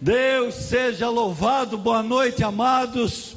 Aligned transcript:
Deus 0.00 0.54
seja 0.54 1.08
louvado, 1.08 1.78
boa 1.78 2.02
noite, 2.02 2.44
amados. 2.44 3.34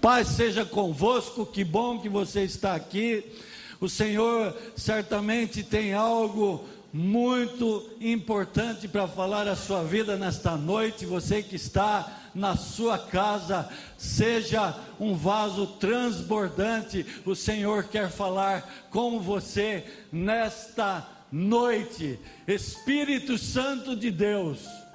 Paz 0.00 0.28
seja 0.28 0.64
convosco, 0.64 1.44
que 1.44 1.62
bom 1.62 1.98
que 1.98 2.08
você 2.08 2.44
está 2.44 2.74
aqui. 2.74 3.22
O 3.78 3.86
Senhor 3.86 4.56
certamente 4.74 5.62
tem 5.62 5.92
algo 5.92 6.64
muito 6.90 7.90
importante 8.00 8.88
para 8.88 9.06
falar 9.06 9.46
a 9.46 9.54
sua 9.54 9.84
vida 9.84 10.16
nesta 10.16 10.56
noite. 10.56 11.04
Você 11.04 11.42
que 11.42 11.56
está 11.56 12.22
na 12.34 12.56
sua 12.56 12.98
casa, 12.98 13.68
seja 13.98 14.74
um 14.98 15.14
vaso 15.14 15.66
transbordante. 15.78 17.04
O 17.26 17.34
Senhor 17.34 17.84
quer 17.84 18.10
falar 18.10 18.86
com 18.88 19.20
você 19.20 19.84
nesta 20.10 21.06
noite. 21.30 22.18
Espírito 22.48 23.36
Santo 23.36 23.94
de 23.94 24.10
Deus 24.10 24.85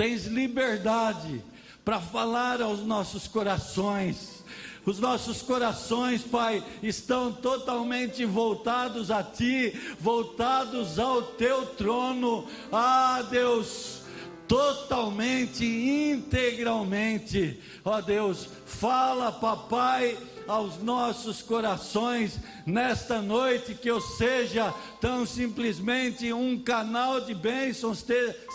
tens 0.00 0.24
liberdade 0.24 1.44
para 1.84 2.00
falar 2.00 2.62
aos 2.62 2.80
nossos 2.80 3.28
corações. 3.28 4.42
Os 4.86 4.98
nossos 4.98 5.42
corações, 5.42 6.22
Pai, 6.22 6.64
estão 6.82 7.30
totalmente 7.30 8.24
voltados 8.24 9.10
a 9.10 9.22
Ti, 9.22 9.78
voltados 10.00 10.98
ao 10.98 11.20
Teu 11.20 11.66
trono. 11.66 12.46
Ah, 12.72 13.22
Deus, 13.28 14.00
totalmente, 14.48 15.66
integralmente. 15.66 17.60
Ó 17.84 17.98
oh, 17.98 18.00
Deus, 18.00 18.48
fala, 18.64 19.30
papai 19.30 20.16
aos 20.50 20.82
nossos 20.82 21.40
corações 21.40 22.40
nesta 22.66 23.22
noite, 23.22 23.72
que 23.72 23.88
eu 23.88 24.00
seja 24.00 24.74
tão 25.00 25.24
simplesmente 25.24 26.32
um 26.32 26.58
canal 26.58 27.20
de 27.20 27.32
bênçãos, 27.32 28.04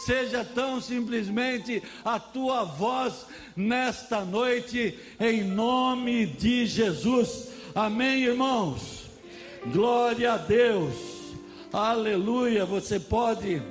seja 0.05 0.43
tão 0.43 0.81
simplesmente 0.81 1.81
a 2.03 2.19
tua 2.19 2.65
voz 2.65 3.25
nesta 3.55 4.25
noite, 4.25 4.99
em 5.17 5.43
nome 5.43 6.25
de 6.25 6.65
Jesus. 6.65 7.47
Amém, 7.73 8.25
irmãos? 8.25 9.05
Glória 9.67 10.33
a 10.33 10.37
Deus, 10.37 10.95
aleluia. 11.71 12.65
Você 12.65 12.99
pode 12.99 13.61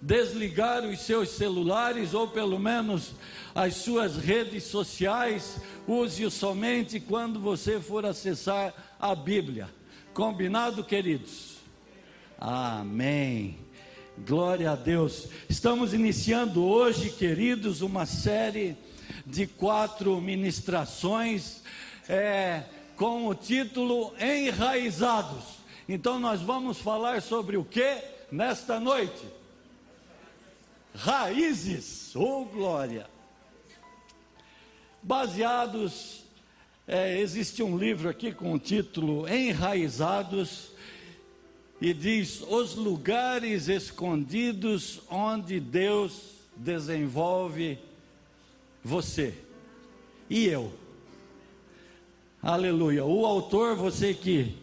desligar 0.00 0.84
os 0.84 1.00
seus 1.00 1.30
celulares 1.30 2.14
ou 2.14 2.28
pelo 2.28 2.58
menos 2.58 3.12
as 3.56 3.76
suas 3.76 4.18
redes 4.18 4.64
sociais, 4.64 5.58
use-o 5.88 6.30
somente 6.30 7.00
quando 7.00 7.40
você 7.40 7.80
for 7.80 8.04
acessar 8.04 8.74
a 9.00 9.14
Bíblia. 9.14 9.70
Combinado, 10.12 10.84
queridos? 10.84 11.56
Amém. 12.38 13.58
Glória 14.18 14.72
a 14.72 14.76
Deus. 14.76 15.28
Estamos 15.48 15.94
iniciando 15.94 16.62
hoje, 16.66 17.08
queridos, 17.08 17.80
uma 17.80 18.04
série 18.04 18.76
de 19.24 19.46
quatro 19.46 20.20
ministrações 20.20 21.62
é, 22.10 22.62
com 22.94 23.26
o 23.26 23.34
título 23.34 24.12
Enraizados. 24.20 25.44
Então, 25.88 26.20
nós 26.20 26.42
vamos 26.42 26.76
falar 26.76 27.22
sobre 27.22 27.56
o 27.56 27.64
que 27.64 28.02
nesta 28.30 28.78
noite? 28.78 29.26
Raízes, 30.94 32.14
oh 32.14 32.44
glória! 32.44 33.15
Baseados. 35.06 36.24
É, 36.86 37.20
existe 37.20 37.62
um 37.62 37.78
livro 37.78 38.08
aqui 38.08 38.32
com 38.32 38.52
o 38.52 38.58
título 38.58 39.28
Enraizados, 39.28 40.72
e 41.80 41.94
diz: 41.94 42.42
Os 42.42 42.74
lugares 42.74 43.68
escondidos 43.68 45.00
onde 45.08 45.60
Deus 45.60 46.32
desenvolve 46.56 47.78
você 48.82 49.34
e 50.28 50.46
eu. 50.46 50.72
Aleluia. 52.42 53.04
O 53.04 53.26
autor, 53.26 53.76
você 53.76 54.12
que 54.12 54.56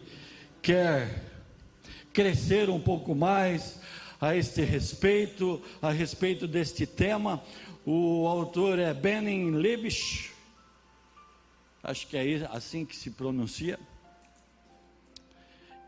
quer 0.60 1.24
crescer 2.12 2.68
um 2.68 2.80
pouco 2.80 3.14
mais 3.14 3.80
a 4.20 4.36
este 4.36 4.62
respeito, 4.62 5.60
a 5.80 5.90
respeito 5.90 6.46
deste 6.46 6.86
tema, 6.86 7.42
o 7.86 8.26
autor 8.26 8.78
é 8.78 8.92
Benin 8.92 9.52
Lebisch 9.52 10.33
acho 11.84 12.06
que 12.06 12.16
é 12.16 12.48
assim 12.50 12.84
que 12.84 12.96
se 12.96 13.10
pronuncia. 13.10 13.78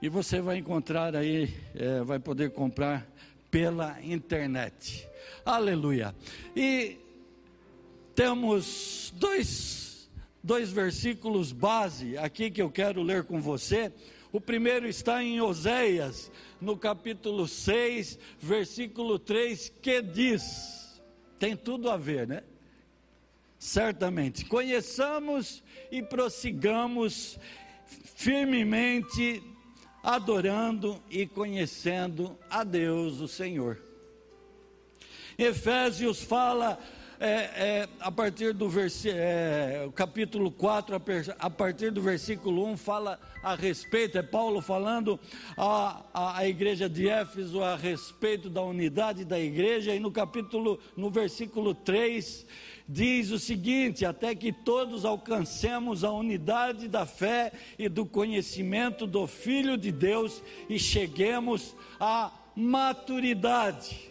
E 0.01 0.11
você 0.11 0.43
vai 0.43 0.59
encontrar 0.59 1.17
aí, 1.17 1.53
é, 1.75 2.03
vai 2.03 2.19
poder 2.19 2.51
comprar 2.51 3.07
pela 3.51 3.99
internet. 4.03 5.09
Aleluia. 5.45 6.15
E 6.55 6.99
temos 8.15 9.13
dois, 9.17 10.11
dois 10.45 10.71
versículos 10.71 11.51
base 11.51 12.19
aqui 12.19 12.51
que 12.51 12.61
eu 12.61 12.71
quero 12.71 13.03
ler 13.03 13.25
com 13.25 13.41
você. 13.41 13.91
O 14.31 14.41
primeiro 14.41 14.87
está 14.87 15.25
em 15.25 15.41
Oséias, 15.41 16.31
no 16.61 16.77
capítulo 16.77 17.49
6, 17.49 18.19
versículo 18.39 19.19
3, 19.19 19.73
que 19.81 20.03
diz: 20.03 21.01
tem 21.39 21.57
tudo 21.57 21.91
a 21.91 21.97
ver, 21.97 22.29
né? 22.29 22.43
Certamente. 23.59 24.45
Conheçamos 24.45 25.63
e 25.91 26.03
prossigamos 26.03 27.39
firmemente 28.17 29.43
adorando 30.03 31.03
e 31.11 31.27
conhecendo 31.27 32.39
a 32.49 32.63
Deus, 32.63 33.21
o 33.21 33.29
Senhor. 33.29 33.83
Efésios 35.39 36.23
fala 36.23 36.79
é, 37.19 37.29
é, 37.29 37.89
a 38.01 38.13
partir 38.13 38.53
do 38.53 38.71
é, 39.07 39.89
capítulo 39.95 40.51
4, 40.51 40.97
a, 41.39 41.51
partir 41.51 41.91
do 41.91 42.03
versículo 42.03 42.67
1, 42.67 42.77
fala 42.77 43.19
a 43.43 43.55
respeito, 43.55 44.19
é 44.19 44.23
Paulo 44.23 44.61
falando 44.61 45.19
à, 45.57 46.37
a 46.37 46.47
igreja 46.47 46.89
de 46.89 47.09
Éfeso 47.09 47.63
a 47.63 47.75
respeito 47.75 48.51
da 48.51 48.63
unidade 48.63 49.25
da 49.25 49.41
igreja, 49.41 49.95
e 49.95 49.99
no 49.99 50.11
capítulo, 50.11 50.79
no 50.97 51.11
versículo 51.11 51.75
3, 51.75 52.47
diz 52.89 53.31
o 53.31 53.39
seguinte: 53.39 54.05
até 54.05 54.35
que 54.35 54.53
todos 54.53 55.05
alcancemos 55.05 56.05
a 56.05 56.11
unidade 56.13 56.89
da 56.89 57.05
fé 57.05 57.53
e 57.79 57.89
do 57.89 58.07
conhecimento 58.07 59.07
do 59.07 59.27
Filho 59.27 59.77
de 59.77 59.91
Deus 59.91 60.43
e 60.69 60.79
cheguemos 60.79 61.75
à 61.99 62.33
maturidade, 62.55 64.11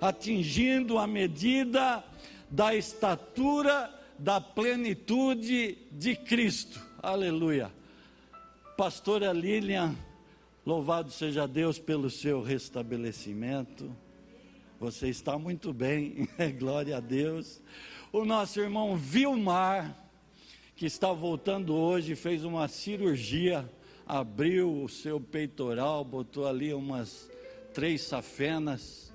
atingindo 0.00 0.98
a 0.98 1.06
medida 1.06 2.04
da 2.50 2.74
estatura 2.74 3.92
da 4.18 4.40
plenitude 4.40 5.76
de 5.90 6.14
Cristo. 6.14 6.80
Aleluia. 7.02 7.70
Pastora 8.76 9.32
Lilian, 9.32 9.94
louvado 10.64 11.10
seja 11.10 11.46
Deus 11.46 11.78
pelo 11.78 12.10
seu 12.10 12.42
restabelecimento. 12.42 13.94
Você 14.80 15.08
está 15.08 15.38
muito 15.38 15.72
bem, 15.72 16.28
glória 16.58 16.96
a 16.96 17.00
Deus. 17.00 17.60
O 18.14 18.24
nosso 18.24 18.60
irmão 18.60 18.94
Vilmar, 18.94 19.92
que 20.76 20.86
está 20.86 21.12
voltando 21.12 21.74
hoje, 21.74 22.14
fez 22.14 22.44
uma 22.44 22.68
cirurgia, 22.68 23.68
abriu 24.06 24.84
o 24.84 24.88
seu 24.88 25.18
peitoral, 25.18 26.04
botou 26.04 26.46
ali 26.46 26.72
umas 26.72 27.28
três 27.72 28.02
safenas 28.02 29.12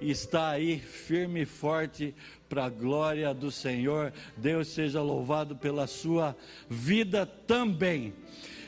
e 0.00 0.10
está 0.10 0.48
aí 0.48 0.80
firme 0.80 1.42
e 1.42 1.46
forte 1.46 2.16
para 2.48 2.64
a 2.64 2.68
glória 2.68 3.32
do 3.32 3.48
Senhor. 3.48 4.12
Deus 4.36 4.66
seja 4.66 5.00
louvado 5.00 5.54
pela 5.54 5.86
sua 5.86 6.36
vida 6.68 7.24
também. 7.24 8.12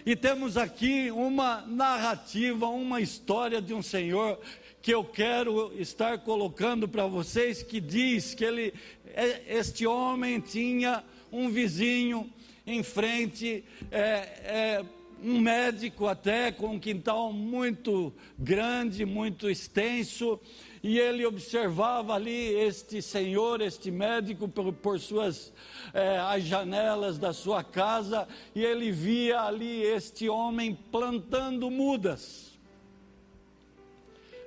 E 0.06 0.14
temos 0.14 0.56
aqui 0.56 1.10
uma 1.10 1.62
narrativa, 1.62 2.68
uma 2.68 3.00
história 3.00 3.60
de 3.60 3.74
um 3.74 3.82
Senhor 3.82 4.38
que 4.84 4.92
eu 4.92 5.02
quero 5.02 5.72
estar 5.80 6.18
colocando 6.18 6.86
para 6.86 7.06
vocês, 7.06 7.62
que 7.62 7.80
diz 7.80 8.34
que 8.34 8.44
ele, 8.44 8.74
é, 9.06 9.56
este 9.56 9.86
homem 9.86 10.38
tinha 10.40 11.02
um 11.32 11.48
vizinho 11.48 12.30
em 12.66 12.82
frente, 12.82 13.64
é, 13.90 14.02
é, 14.02 14.84
um 15.22 15.40
médico 15.40 16.06
até 16.06 16.52
com 16.52 16.74
um 16.74 16.78
quintal 16.78 17.32
muito 17.32 18.12
grande, 18.38 19.06
muito 19.06 19.48
extenso, 19.48 20.38
e 20.82 20.98
ele 20.98 21.24
observava 21.24 22.12
ali 22.12 22.50
este 22.54 23.00
senhor, 23.00 23.62
este 23.62 23.90
médico, 23.90 24.46
por, 24.46 24.70
por 24.70 25.00
suas 25.00 25.50
é, 25.94 26.18
as 26.18 26.44
janelas 26.44 27.16
da 27.16 27.32
sua 27.32 27.64
casa, 27.64 28.28
e 28.54 28.62
ele 28.62 28.92
via 28.92 29.40
ali 29.40 29.80
este 29.80 30.28
homem 30.28 30.78
plantando 30.92 31.70
mudas 31.70 32.53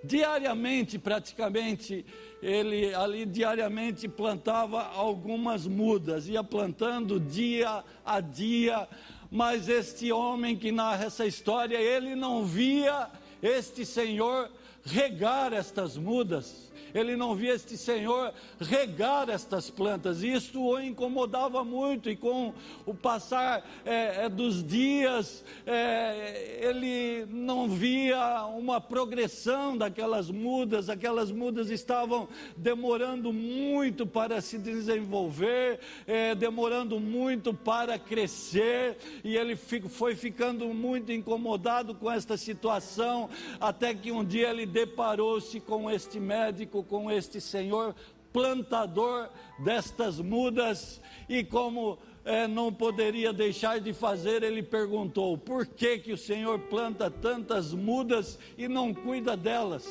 diariamente, 0.03 0.97
praticamente, 0.99 2.05
ele 2.41 2.93
ali 2.93 3.25
diariamente 3.25 4.07
plantava 4.07 4.83
algumas 4.83 5.65
mudas, 5.65 6.27
ia 6.27 6.43
plantando 6.43 7.19
dia 7.19 7.83
a 8.05 8.19
dia, 8.19 8.87
mas 9.29 9.67
este 9.67 10.11
homem 10.11 10.55
que 10.55 10.71
narra 10.71 11.05
essa 11.05 11.25
história, 11.25 11.77
ele 11.77 12.15
não 12.15 12.45
via 12.45 13.09
este 13.41 13.85
senhor 13.85 14.49
regar 14.83 15.53
estas 15.53 15.97
mudas, 15.97 16.66
ele 16.97 17.15
não 17.15 17.35
via 17.35 17.53
este 17.53 17.77
Senhor 17.77 18.33
regar 18.59 19.29
estas 19.29 19.69
plantas. 19.69 20.23
Isto 20.23 20.61
o 20.61 20.79
incomodava 20.79 21.63
muito, 21.63 22.09
e 22.09 22.15
com 22.15 22.53
o 22.85 22.93
passar 22.93 23.63
é, 23.85 24.25
é, 24.25 24.29
dos 24.29 24.63
dias, 24.63 25.43
é, 25.65 26.59
ele 26.61 27.25
não 27.29 27.69
via 27.69 28.45
uma 28.45 28.81
progressão 28.81 29.77
daquelas 29.77 30.29
mudas, 30.29 30.89
aquelas 30.89 31.31
mudas 31.31 31.69
estavam 31.69 32.27
demorando 32.55 33.31
muito 33.31 34.05
para 34.05 34.41
se 34.41 34.57
desenvolver, 34.57 35.79
é, 36.05 36.33
demorando 36.33 36.99
muito 36.99 37.53
para 37.53 37.99
crescer, 37.99 38.97
e 39.23 39.35
ele 39.35 39.55
foi 39.55 40.15
ficando 40.15 40.67
muito 40.73 41.11
incomodado 41.11 41.93
com 41.95 42.11
esta 42.11 42.37
situação, 42.37 43.29
até 43.59 43.93
que 43.93 44.11
um 44.11 44.23
dia 44.23 44.49
ele 44.49 44.65
deparou-se 44.65 45.59
com 45.59 45.89
este 45.89 46.19
médico, 46.19 46.83
com 46.87 47.11
este 47.11 47.39
senhor 47.39 47.95
plantador 48.31 49.29
destas 49.59 50.19
mudas, 50.19 51.01
e 51.27 51.43
como 51.43 51.97
é, 52.23 52.47
não 52.47 52.73
poderia 52.73 53.31
deixar 53.31 53.79
de 53.79 53.93
fazer, 53.93 54.43
ele 54.43 54.61
perguntou: 54.61 55.37
por 55.37 55.65
que, 55.65 55.97
que 55.97 56.11
o 56.11 56.17
Senhor 56.17 56.59
planta 56.59 57.09
tantas 57.09 57.73
mudas 57.73 58.37
e 58.57 58.67
não 58.67 58.93
cuida 58.93 59.35
delas? 59.35 59.87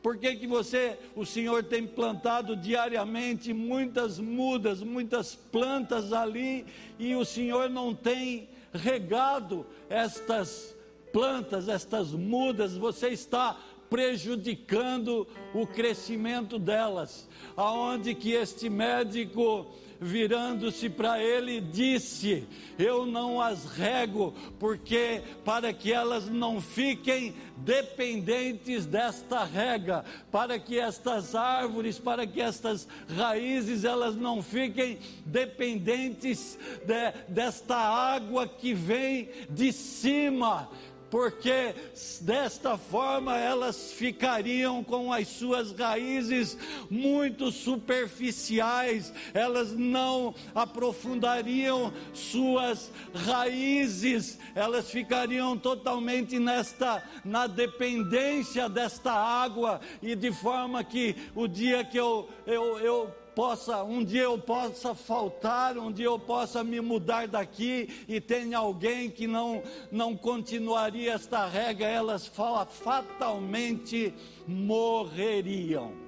Por 0.00 0.16
que, 0.16 0.36
que 0.36 0.46
você, 0.46 0.96
o 1.16 1.26
Senhor 1.26 1.64
tem 1.64 1.84
plantado 1.84 2.54
diariamente 2.54 3.52
muitas 3.52 4.20
mudas, 4.20 4.80
muitas 4.80 5.34
plantas 5.34 6.12
ali, 6.12 6.64
e 6.98 7.16
o 7.16 7.24
Senhor 7.24 7.68
não 7.68 7.92
tem 7.92 8.48
regado 8.72 9.66
estas 9.90 10.76
plantas, 11.12 11.68
estas 11.68 12.12
mudas, 12.12 12.76
você 12.76 13.08
está 13.08 13.58
prejudicando 13.88 15.26
o 15.54 15.66
crescimento 15.66 16.58
delas. 16.58 17.28
Aonde 17.56 18.14
que 18.14 18.32
este 18.32 18.68
médico 18.68 19.66
virando-se 20.00 20.88
para 20.88 21.22
ele, 21.22 21.60
disse: 21.60 22.46
Eu 22.78 23.06
não 23.06 23.40
as 23.40 23.64
rego, 23.64 24.34
porque 24.58 25.22
para 25.44 25.72
que 25.72 25.92
elas 25.92 26.28
não 26.28 26.60
fiquem 26.60 27.34
dependentes 27.56 28.86
desta 28.86 29.44
rega, 29.44 30.04
para 30.30 30.58
que 30.58 30.78
estas 30.78 31.34
árvores, 31.34 31.98
para 31.98 32.26
que 32.26 32.40
estas 32.40 32.86
raízes, 33.08 33.84
elas 33.84 34.16
não 34.16 34.42
fiquem 34.42 34.98
dependentes 35.24 36.58
de, 36.84 37.32
desta 37.32 37.76
água 37.76 38.46
que 38.46 38.74
vem 38.74 39.28
de 39.50 39.72
cima 39.72 40.68
porque 41.10 41.74
desta 42.20 42.76
forma 42.76 43.36
elas 43.36 43.92
ficariam 43.92 44.82
com 44.82 45.12
as 45.12 45.28
suas 45.28 45.72
raízes 45.72 46.56
muito 46.90 47.50
superficiais, 47.50 49.12
elas 49.32 49.72
não 49.72 50.34
aprofundariam 50.54 51.92
suas 52.12 52.90
raízes, 53.14 54.38
elas 54.54 54.90
ficariam 54.90 55.56
totalmente 55.56 56.38
nesta 56.38 57.02
na 57.24 57.46
dependência 57.46 58.68
desta 58.68 59.12
água 59.12 59.80
e 60.02 60.14
de 60.14 60.32
forma 60.32 60.82
que 60.82 61.14
o 61.34 61.46
dia 61.46 61.84
que 61.84 61.98
eu 61.98 62.28
eu, 62.46 62.78
eu 62.78 63.25
possa, 63.36 63.84
um 63.84 64.02
dia 64.02 64.22
eu 64.22 64.38
possa 64.38 64.94
faltar, 64.94 65.76
um 65.76 65.92
dia 65.92 66.06
eu 66.06 66.18
possa 66.18 66.64
me 66.64 66.80
mudar 66.80 67.28
daqui 67.28 68.04
e 68.08 68.18
tenha 68.18 68.56
alguém 68.56 69.10
que 69.10 69.26
não, 69.26 69.62
não 69.92 70.16
continuaria 70.16 71.12
esta 71.12 71.44
regra, 71.44 71.86
elas 71.86 72.32
fatalmente 72.70 74.14
morreriam. 74.48 76.05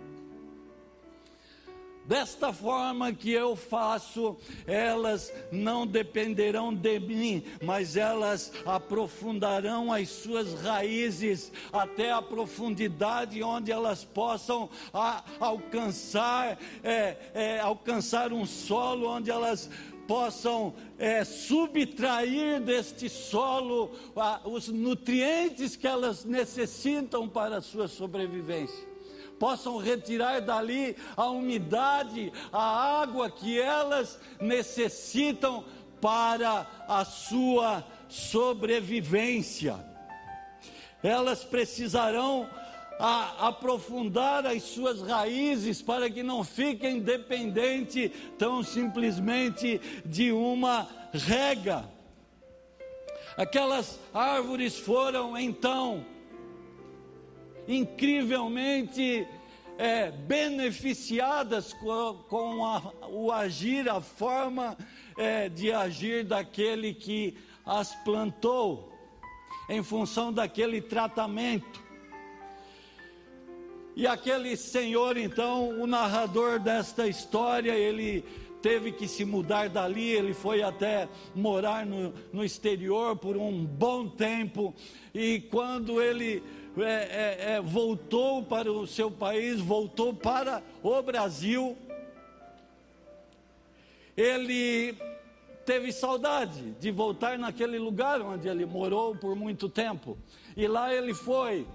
Desta 2.09 2.55
forma 2.55 3.13
que 3.13 3.31
eu 3.31 3.55
faço, 3.55 4.35
elas 4.67 5.31
não 5.53 5.87
dependerão 5.87 6.73
de 6.73 6.99
mim, 6.99 7.45
mas 7.63 7.99
elas 7.99 8.51
aprofundarão 8.65 9.93
as 9.93 10.09
suas 10.09 10.55
raízes 10.63 11.53
até 11.71 12.11
a 12.11 12.23
profundidade 12.23 13.43
onde 13.43 13.71
elas 13.71 14.05
possam 14.05 14.71
a, 14.91 15.23
alcançar, 15.39 16.59
é, 16.83 17.17
é, 17.35 17.61
alcançar 17.61 18.33
um 18.33 18.47
solo 18.47 19.07
onde 19.07 19.31
elas 19.31 19.69
possam 20.07 20.73
é, 20.99 21.23
subtrair 21.25 22.59
deste 22.59 23.11
solo 23.11 23.91
os 24.47 24.69
nutrientes 24.69 25.77
que 25.77 25.87
elas 25.87 26.25
necessitam 26.25 27.29
para 27.29 27.59
a 27.59 27.61
sua 27.61 27.87
sobrevivência 27.87 28.88
possam 29.39 29.79
retirar 29.79 30.41
dali 30.41 30.97
a 31.17 31.27
umidade, 31.27 32.33
a 32.53 33.01
água 33.01 33.31
que 33.31 33.61
elas 33.61 34.19
necessitam 34.41 35.65
para 36.01 36.67
a 36.87 37.05
sua 37.05 37.85
sobrevivência. 38.09 39.77
Elas 41.03 41.45
precisarão 41.45 42.49
a 42.99 43.49
aprofundar 43.49 44.45
as 44.45 44.63
suas 44.65 45.01
raízes 45.01 45.81
para 45.81 46.11
que 46.11 46.23
não 46.23 46.43
fiquem 46.43 46.99
dependentes 46.99 48.11
tão 48.37 48.63
simplesmente 48.63 49.81
de 50.05 50.33
uma 50.33 50.89
rega. 51.13 51.89
Aquelas 53.37 54.01
árvores 54.13 54.77
foram 54.77 55.39
então 55.39 56.05
incrivelmente 57.69 59.27
é, 59.77 60.11
beneficiadas 60.11 61.75
com, 61.75 62.15
com 62.29 62.65
a, 62.65 62.93
o 63.11 63.31
agir, 63.31 63.89
a 63.89 64.01
forma 64.01 64.77
é, 65.17 65.49
de 65.49 65.71
agir 65.71 66.25
daquele 66.25 66.95
que 66.95 67.37
as 67.65 67.95
plantou, 68.03 68.93
em 69.69 69.83
função 69.83 70.33
daquele 70.33 70.81
tratamento. 70.81 71.87
E 73.95 74.07
aquele 74.07 74.57
senhor, 74.57 75.19
então, 75.19 75.81
o 75.81 75.87
narrador 75.87 76.59
desta 76.59 77.07
história, 77.07 77.73
ele 77.73 78.25
teve 78.63 78.93
que 78.93 79.07
se 79.07 79.25
mudar 79.25 79.69
dali, 79.69 80.09
ele 80.11 80.33
foi 80.33 80.63
até 80.63 81.09
morar 81.35 81.85
no, 81.85 82.15
no 82.33 82.45
exterior 82.45 83.17
por 83.17 83.37
um 83.37 83.65
bom 83.65 84.09
tempo, 84.09 84.75
e 85.15 85.41
quando 85.41 86.01
ele 86.01 86.43
é, 86.83 86.93
é, 86.93 87.51
é, 87.53 87.61
voltou 87.61 88.43
para 88.43 88.71
o 88.71 88.87
seu 88.87 89.11
país, 89.11 89.61
voltou 89.61 90.15
para 90.15 90.63
o 90.83 91.03
Brasil, 91.03 91.77
ele 94.17 94.97
teve 95.65 95.93
saudade 95.93 96.73
de 96.81 96.91
voltar 96.91 97.39
naquele 97.39 97.79
lugar 97.79 98.21
onde 98.21 98.49
ele 98.49 98.67
morou 98.67 99.15
por 99.15 99.35
muito 99.37 99.69
tempo, 99.69 100.19
e 100.57 100.67
lá 100.67 100.93
ele 100.95 101.15
foi. 101.15 101.67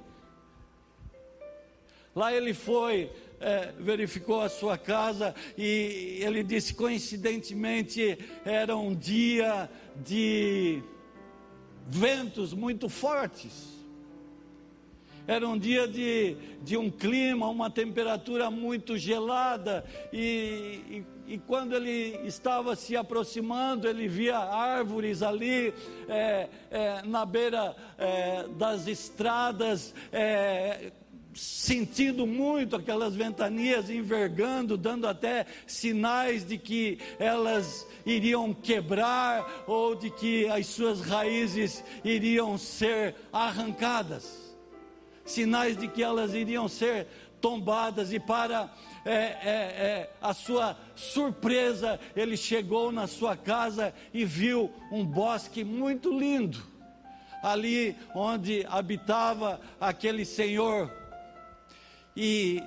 Lá 2.16 2.32
ele 2.32 2.54
foi, 2.54 3.12
é, 3.40 3.72
verificou 3.80 4.42
a 4.42 4.50
sua 4.50 4.78
casa 4.78 5.34
e 5.58 6.20
ele 6.22 6.44
disse 6.44 6.74
coincidentemente 6.76 8.20
era 8.46 8.78
um 8.78 8.94
dia 8.94 9.68
de 9.96 10.84
ventos 11.88 12.54
muito 12.54 12.88
fortes. 12.88 13.73
Era 15.26 15.48
um 15.48 15.58
dia 15.58 15.88
de, 15.88 16.36
de 16.62 16.76
um 16.76 16.92
clima, 16.92 17.48
uma 17.48 17.70
temperatura 17.70 18.52
muito 18.52 18.98
gelada, 18.98 19.86
e, 20.12 21.06
e, 21.28 21.34
e 21.36 21.38
quando 21.38 21.74
ele 21.74 22.20
estava 22.26 22.76
se 22.76 22.98
aproximando, 22.98 23.88
ele 23.88 24.08
via 24.08 24.38
árvores 24.38 25.24
ali 25.24 25.74
é, 26.10 26.50
é, 26.70 27.02
na 27.04 27.26
beira 27.26 27.74
é, 27.98 28.48
das 28.50 28.86
estradas, 28.86 29.96
é, 30.12 30.92
sentindo 31.34 32.28
muito 32.28 32.76
aquelas 32.76 33.16
ventanias 33.16 33.90
envergando, 33.90 34.78
dando 34.78 35.08
até 35.08 35.46
sinais 35.66 36.46
de 36.46 36.58
que 36.58 37.00
elas 37.18 37.88
iriam 38.06 38.54
quebrar 38.54 39.64
ou 39.66 39.96
de 39.96 40.10
que 40.10 40.48
as 40.50 40.68
suas 40.68 41.00
raízes 41.00 41.82
iriam 42.04 42.58
ser 42.58 43.16
arrancadas 43.32 44.43
sinais 45.26 45.78
de 45.78 45.88
que 45.88 46.04
elas 46.04 46.34
iriam 46.34 46.68
ser 46.68 47.08
tombadas, 47.40 48.14
e 48.14 48.20
para 48.20 48.72
é, 49.04 49.12
é, 49.12 49.16
é, 49.16 50.10
a 50.22 50.34
sua 50.34 50.78
surpresa, 50.96 52.00
ele 52.16 52.38
chegou 52.38 52.90
na 52.90 53.06
sua 53.06 53.36
casa 53.36 53.94
e 54.14 54.24
viu 54.24 54.72
um 54.90 55.06
bosque 55.06 55.62
muito 55.62 56.18
lindo, 56.18 56.64
ali 57.42 57.98
onde 58.16 58.66
habitava 58.70 59.60
aquele 59.80 60.24
senhor, 60.24 60.90
e, 62.16 62.64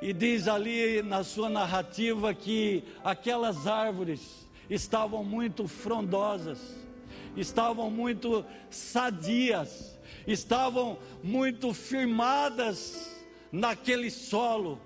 e 0.00 0.12
diz 0.12 0.46
ali 0.46 1.02
na 1.02 1.24
sua 1.24 1.48
narrativa 1.48 2.32
que 2.32 2.84
aquelas 3.02 3.66
árvores 3.66 4.46
estavam 4.68 5.24
muito 5.24 5.66
frondosas, 5.66 6.60
estavam 7.36 7.90
muito 7.90 8.44
sadias, 8.70 9.98
estavam 10.26 10.98
muito 11.22 11.72
firmadas 11.72 13.24
naquele 13.50 14.10
solo 14.10 14.80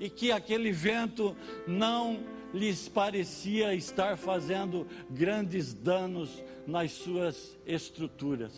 e 0.00 0.08
que 0.08 0.30
aquele 0.30 0.70
vento 0.70 1.36
não 1.66 2.20
lhes 2.52 2.88
parecia 2.88 3.74
estar 3.74 4.16
fazendo 4.16 4.86
grandes 5.10 5.74
danos 5.74 6.42
nas 6.66 6.92
suas 6.92 7.58
estruturas. 7.66 8.52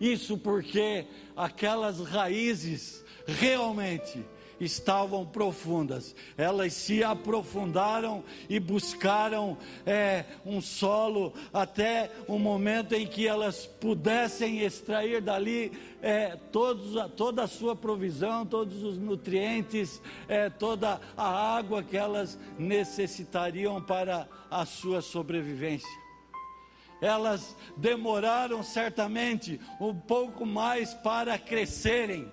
Isso 0.00 0.38
porque 0.38 1.06
aquelas 1.36 2.00
raízes 2.00 3.04
realmente 3.26 4.24
estavam 4.60 5.24
profundas. 5.24 6.14
Elas 6.36 6.72
se 6.72 7.02
aprofundaram 7.02 8.24
e 8.48 8.58
buscaram 8.58 9.56
é, 9.86 10.24
um 10.44 10.60
solo 10.60 11.32
até 11.52 12.10
o 12.26 12.38
momento 12.38 12.94
em 12.94 13.06
que 13.06 13.26
elas 13.26 13.66
pudessem 13.66 14.60
extrair 14.60 15.20
dali 15.20 15.72
é, 16.02 16.36
todos, 16.52 16.94
toda 17.16 17.44
a 17.44 17.48
sua 17.48 17.74
provisão, 17.74 18.46
todos 18.46 18.82
os 18.82 18.98
nutrientes, 18.98 20.00
é, 20.28 20.48
toda 20.48 21.00
a 21.16 21.56
água 21.56 21.82
que 21.82 21.96
elas 21.96 22.38
necessitariam 22.58 23.82
para 23.82 24.28
a 24.50 24.64
sua 24.64 25.00
sobrevivência 25.00 26.08
elas 27.00 27.56
demoraram 27.76 28.62
certamente 28.62 29.60
um 29.80 29.94
pouco 29.94 30.44
mais 30.44 30.94
para 30.94 31.38
crescerem, 31.38 32.30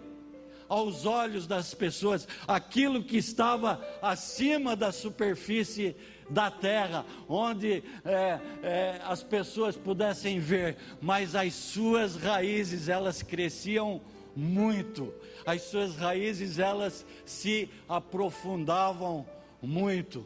aos 0.67 1.05
olhos 1.05 1.47
das 1.47 1.73
pessoas 1.73 2.27
aquilo 2.47 3.03
que 3.03 3.17
estava 3.17 3.85
acima 4.01 4.75
da 4.75 4.91
superfície 4.91 5.95
da 6.29 6.49
terra, 6.49 7.05
onde 7.29 7.83
é, 8.03 8.39
é, 8.63 9.01
as 9.03 9.23
pessoas 9.23 9.75
pudessem 9.75 10.39
ver, 10.39 10.77
mas 11.01 11.35
as 11.35 11.53
suas 11.53 12.15
raízes 12.15 12.89
elas 12.89 13.21
cresciam 13.21 14.01
muito, 14.35 15.13
as 15.45 15.61
suas 15.63 15.95
raízes 15.95 16.59
elas 16.59 17.05
se 17.25 17.69
aprofundavam 17.87 19.25
muito. 19.61 20.25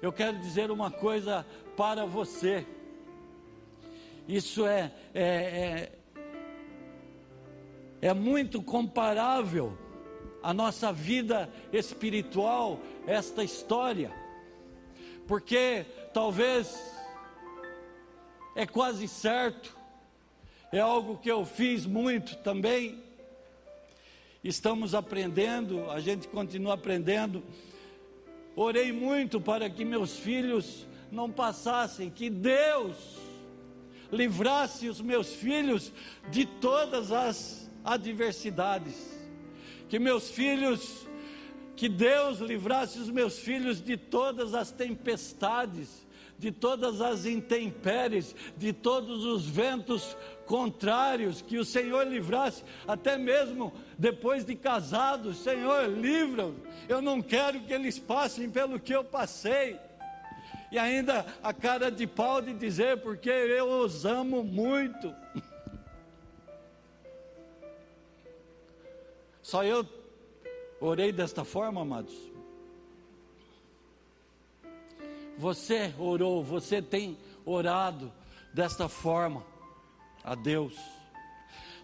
Eu 0.00 0.12
quero 0.12 0.38
dizer 0.38 0.70
uma 0.70 0.90
coisa 0.90 1.46
para 1.76 2.04
você. 2.04 2.66
Isso 4.26 4.66
é, 4.66 4.92
é, 5.14 5.92
é 8.02 8.12
muito 8.12 8.60
comparável 8.60 9.78
à 10.42 10.52
nossa 10.52 10.92
vida 10.92 11.48
espiritual, 11.72 12.80
esta 13.06 13.44
história, 13.44 14.12
porque 15.28 15.86
talvez 16.12 16.76
é 18.56 18.66
quase 18.66 19.06
certo, 19.06 19.76
é 20.72 20.80
algo 20.80 21.16
que 21.16 21.30
eu 21.30 21.44
fiz 21.46 21.86
muito 21.86 22.36
também. 22.38 23.00
Estamos 24.42 24.96
aprendendo, 24.96 25.88
a 25.88 26.00
gente 26.00 26.26
continua 26.26 26.74
aprendendo. 26.74 27.44
Orei 28.56 28.90
muito 28.90 29.40
para 29.40 29.70
que 29.70 29.84
meus 29.84 30.18
filhos 30.18 30.88
não 31.10 31.30
passassem, 31.30 32.10
que 32.10 32.28
Deus 32.28 32.96
livrasse 34.10 34.88
os 34.88 35.00
meus 35.00 35.32
filhos 35.32 35.92
de 36.30 36.44
todas 36.44 37.12
as 37.12 37.62
adversidades. 37.84 39.20
Que 39.88 39.98
meus 39.98 40.30
filhos, 40.30 41.06
que 41.76 41.88
Deus 41.88 42.38
livrasse 42.38 42.98
os 42.98 43.10
meus 43.10 43.38
filhos 43.38 43.82
de 43.82 43.96
todas 43.96 44.54
as 44.54 44.70
tempestades, 44.70 46.06
de 46.38 46.50
todas 46.50 47.00
as 47.00 47.24
intempéries, 47.24 48.34
de 48.56 48.72
todos 48.72 49.24
os 49.24 49.46
ventos 49.46 50.16
contrários, 50.46 51.40
que 51.40 51.56
o 51.56 51.64
Senhor 51.64 52.06
livrasse, 52.06 52.64
até 52.86 53.16
mesmo 53.16 53.72
depois 53.96 54.44
de 54.44 54.56
casados, 54.56 55.38
Senhor, 55.38 55.88
livra-os. 55.88 56.56
Eu 56.88 57.00
não 57.00 57.22
quero 57.22 57.60
que 57.60 57.72
eles 57.72 57.98
passem 57.98 58.50
pelo 58.50 58.80
que 58.80 58.92
eu 58.92 59.04
passei. 59.04 59.78
E 60.72 60.78
ainda 60.78 61.24
a 61.42 61.52
cara 61.52 61.90
de 61.90 62.06
pau 62.06 62.40
de 62.40 62.54
dizer, 62.54 63.02
porque 63.02 63.28
eu 63.28 63.68
os 63.68 64.04
amo 64.04 64.42
muito. 64.42 65.14
Só 69.42 69.64
eu 69.64 69.86
orei 70.80 71.12
desta 71.12 71.44
forma, 71.44 71.82
amados. 71.82 72.14
Você 75.36 75.92
orou, 75.98 76.42
você 76.42 76.80
tem 76.80 77.18
orado 77.44 78.12
desta 78.54 78.88
forma 78.88 79.44
a 80.22 80.34
Deus. 80.34 80.74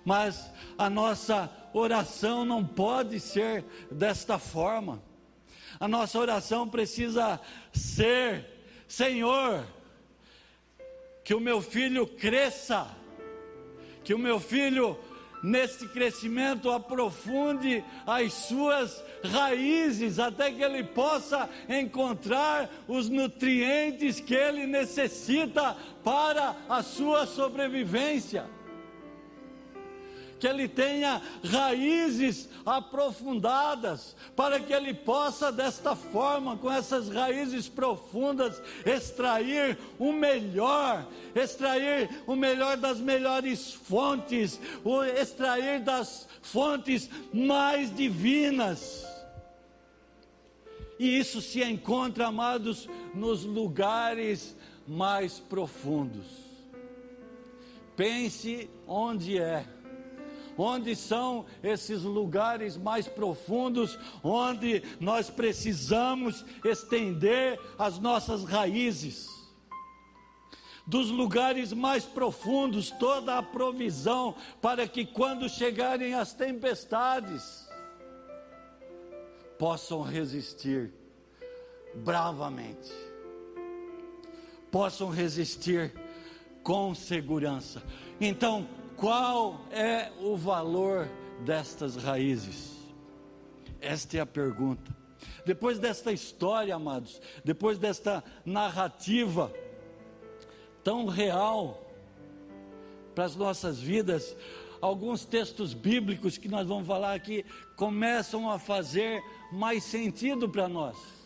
Mas 0.05 0.51
a 0.79 0.89
nossa 0.89 1.51
oração 1.73 2.45
não 2.45 2.65
pode 2.65 3.19
ser 3.21 3.65
desta 3.91 4.39
forma. 4.39 5.03
A 5.81 5.89
nossa 5.89 6.19
oração 6.19 6.69
precisa 6.69 7.41
ser: 7.73 8.47
Senhor, 8.87 9.67
que 11.25 11.35
o 11.35 11.41
meu 11.41 11.61
filho 11.61 12.07
cresça, 12.07 12.89
que 14.03 14.15
o 14.15 14.19
meu 14.19 14.41
filho 14.41 14.99
nesse 15.43 15.87
crescimento, 15.89 16.71
aprofunde 16.71 17.85
as 18.07 18.33
suas 18.33 19.03
raízes, 19.25 20.19
até 20.19 20.51
que 20.51 20.63
ele 20.63 20.85
possa 20.85 21.49
encontrar 21.69 22.71
os 22.87 23.09
nutrientes 23.09 24.21
que 24.21 24.35
ele 24.35 24.67
necessita 24.67 25.77
para 26.03 26.57
a 26.69 26.83
sua 26.83 27.27
sobrevivência 27.27 28.58
que 30.39 30.47
ele 30.47 30.69
tenha 30.69 31.21
raízes 31.45 32.49
aprofundadas, 32.65 34.15
para 34.37 34.61
que 34.61 34.73
ele 34.73 34.95
possa, 34.95 35.51
desta 35.51 35.97
forma, 35.97 36.57
com 36.57 36.71
essas 36.71 37.09
raízes 37.09 37.69
profundas, 37.69 38.61
extrair 38.85 39.79
o 39.99 40.13
melhor, 40.13 41.07
extrair 41.35 42.23
o 42.27 42.37
melhor 42.37 42.77
das 42.77 43.01
melhores 43.01 43.73
fontes, 43.73 44.61
extrair 45.21 45.81
das 45.81 46.29
fontes 46.43 47.11
mais 47.33 47.95
divinas. 47.95 49.07
E 50.99 51.19
isso 51.19 51.41
se 51.41 51.63
encontra, 51.63 52.27
amados, 52.27 52.89
nos 53.15 53.45
lugares 53.45 54.57
mais 54.87 55.39
profundos. 55.39 56.27
Pense 57.95 58.71
onde 58.87 59.39
é 59.39 59.65
onde 60.59 60.97
são 60.97 61.47
esses 61.63 62.03
lugares 62.03 62.77
mais 62.77 63.07
profundos, 63.07 63.97
onde 64.23 64.83
nós 64.99 65.31
precisamos 65.31 66.45
estender 66.65 67.61
as 67.79 68.01
nossas 68.01 68.43
raízes. 68.43 69.29
Dos 70.85 71.11
lugares 71.11 71.73
mais 71.73 72.05
profundos, 72.05 72.91
toda 72.91 73.39
a 73.39 73.43
provisão 73.43 74.35
para 74.61 74.89
que 74.89 75.07
quando 75.07 75.49
chegarem 75.49 76.15
as 76.15 76.33
tempestades, 76.33 77.69
possam 79.59 80.03
resistir 80.03 80.93
bravamente, 81.95 82.93
possam 84.71 85.11
resistir 85.11 85.93
com 86.63 86.95
segurança. 86.95 87.83
Então, 88.21 88.67
qual 88.99 89.61
é 89.71 90.11
o 90.21 90.37
valor 90.37 91.09
destas 91.45 91.97
raízes? 91.97 92.77
Esta 93.81 94.19
é 94.19 94.21
a 94.21 94.27
pergunta. 94.27 94.95
Depois 95.47 95.79
desta 95.79 96.13
história, 96.13 96.75
amados, 96.75 97.21
depois 97.45 97.79
desta 97.79 98.23
narrativa 98.45 99.53
tão 100.85 101.07
real 101.07 101.85
para 103.15 103.25
as 103.25 103.35
nossas 103.35 103.81
vidas, 103.81 104.37
alguns 104.81 105.25
textos 105.25 105.75
bíblicos 105.75 106.37
que 106.37 106.49
nós 106.49 106.67
vamos 106.67 106.87
falar 106.87 107.15
aqui 107.15 107.45
começam 107.77 108.51
a 108.51 108.59
fazer 108.59 109.23
mais 109.53 109.85
sentido 109.85 110.49
para 110.49 110.69
nós. 110.69 111.18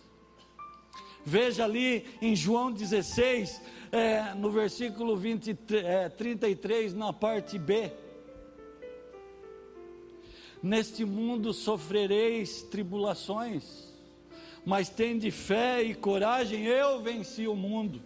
Veja 1.24 1.64
ali 1.64 2.04
em 2.20 2.34
João 2.34 2.72
16, 2.72 3.60
é, 3.92 4.34
no 4.34 4.50
versículo 4.50 5.16
20, 5.16 5.56
é, 5.84 6.08
33, 6.08 6.94
na 6.94 7.12
parte 7.12 7.58
B. 7.58 7.92
Neste 10.62 11.04
mundo 11.04 11.52
sofrereis 11.52 12.62
tribulações, 12.62 13.92
mas 14.64 14.88
tende 14.88 15.30
fé 15.30 15.82
e 15.82 15.94
coragem, 15.94 16.64
eu 16.64 17.02
venci 17.02 17.46
o 17.46 17.56
mundo. 17.56 18.00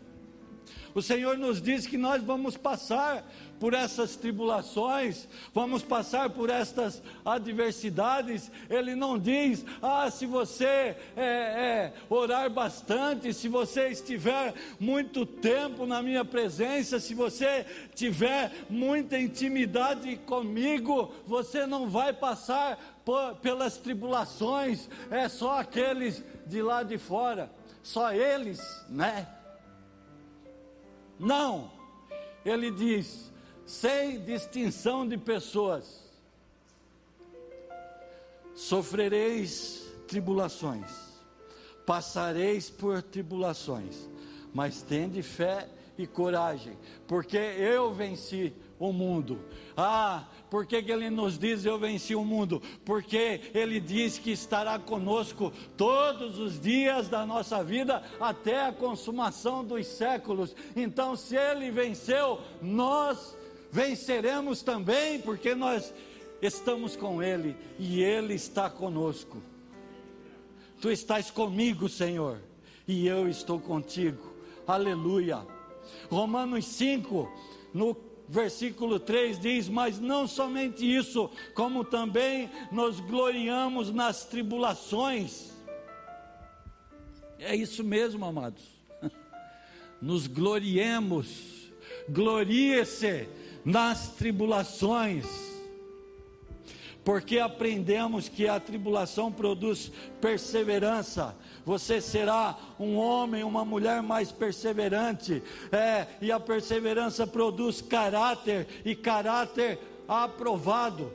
O 0.97 1.03
Senhor 1.03 1.37
nos 1.37 1.61
diz 1.61 1.87
que 1.87 1.99
nós 1.99 2.23
vamos 2.23 2.57
passar 2.57 3.23
por 3.61 3.75
essas 3.75 4.17
tribulações, 4.17 5.29
vamos 5.53 5.83
passar 5.83 6.31
por 6.31 6.49
estas 6.49 7.03
adversidades. 7.23 8.51
Ele 8.71 8.95
não 8.95 9.19
diz, 9.19 9.63
ah, 9.83 10.11
se 10.11 10.25
você 10.25 10.65
é, 10.65 10.97
é, 11.19 11.93
orar 12.09 12.49
bastante, 12.49 13.35
se 13.35 13.47
você 13.47 13.89
estiver 13.91 14.55
muito 14.81 15.27
tempo 15.27 15.85
na 15.85 16.01
minha 16.01 16.25
presença, 16.25 16.99
se 16.99 17.13
você 17.13 17.67
tiver 17.95 18.51
muita 18.71 19.19
intimidade 19.19 20.17
comigo, 20.25 21.13
você 21.27 21.67
não 21.67 21.91
vai 21.91 22.15
passar 22.15 23.03
por, 23.05 23.35
pelas 23.43 23.77
tribulações, 23.77 24.89
é 25.11 25.29
só 25.29 25.61
aqueles 25.61 26.25
de 26.47 26.63
lá 26.63 26.83
de 26.83 26.97
fora, 26.97 27.51
só 27.83 28.15
eles, 28.15 28.59
né? 28.89 29.36
Não, 31.19 31.71
ele 32.45 32.71
diz, 32.71 33.33
sem 33.65 34.21
distinção 34.23 35.07
de 35.09 35.17
pessoas, 35.17 36.05
sofrereis 38.55 39.87
tribulações, 40.07 40.91
passareis 41.85 42.71
por 42.71 43.03
tribulações, 43.03 44.09
mas 44.53 44.83
tende 44.83 45.23
fé 45.23 45.69
e 45.99 46.07
coragem, 46.07 46.77
porque 47.07 47.37
eu 47.37 47.93
venci 47.93 48.53
o 48.79 48.93
mundo. 48.93 49.41
Ah, 49.77 50.27
por 50.51 50.65
que, 50.65 50.83
que 50.83 50.93
ele 50.93 51.11
nos 51.11 51.39
diz 51.39 51.65
eu 51.65 51.79
venci 51.79 52.15
o 52.15 52.25
mundo? 52.25 52.63
Porque 52.85 53.41
ele 53.53 53.81
diz 53.81 54.19
que 54.19 54.31
estará 54.31 54.79
conosco 54.79 55.53
todos 55.77 56.39
os 56.39 56.61
dias 56.61 57.09
da 57.09 57.27
nossa 57.27 57.65
vida 57.65 58.03
até 58.21 58.67
a 58.67 58.73
consumação 58.73 59.65
dos 59.65 59.87
séculos. 59.87 60.55
Então, 60.77 61.17
se 61.17 61.37
ele 61.37 61.71
venceu, 61.71 62.41
nós 62.63 63.37
venceremos 63.73 64.63
também, 64.63 65.21
porque 65.21 65.55
nós 65.55 65.93
estamos 66.41 66.95
com 66.95 67.23
ele 67.23 67.57
e 67.79 68.03
ele 68.03 68.35
está 68.35 68.71
conosco. 68.71 69.39
Tu 70.81 70.91
estás 70.91 71.31
comigo, 71.31 71.89
Senhor, 71.89 72.41
e 72.87 73.07
eu 73.07 73.29
estou 73.29 73.59
contigo. 73.59 74.33
Aleluia. 74.67 75.45
Romanos 76.09 76.67
5, 76.67 77.31
no 77.75 77.95
versículo 78.29 78.99
3 78.99 79.39
diz: 79.39 79.69
Mas 79.69 79.99
não 79.99 80.27
somente 80.27 80.85
isso, 80.85 81.31
como 81.55 81.85
também 81.85 82.51
nos 82.71 83.01
gloriamos 83.01 83.93
nas 83.93 84.25
tribulações. 84.25 85.53
É 87.39 87.55
isso 87.55 87.85
mesmo, 87.85 88.25
amados. 88.25 88.63
Nos 90.01 90.27
gloriemos, 90.27 91.71
glorie-se 92.09 93.29
nas 93.67 94.11
tribulações, 94.11 95.27
porque 97.07 97.39
aprendemos 97.39 98.29
que 98.29 98.49
a 98.49 98.59
tribulação 98.59 99.31
produz 99.31 99.93
perseverança, 100.21 101.37
você 101.65 102.01
será 102.01 102.59
um 102.81 102.97
homem, 102.97 103.45
uma 103.45 103.65
mulher 103.65 104.03
mais 104.03 104.33
perseverante, 104.33 105.41
é, 105.71 106.09
e 106.21 106.33
a 106.33 106.41
perseverança 106.41 107.25
produz 107.25 107.81
caráter, 107.81 108.67
e 108.85 108.97
caráter 108.97 109.79
aprovado. 110.09 111.13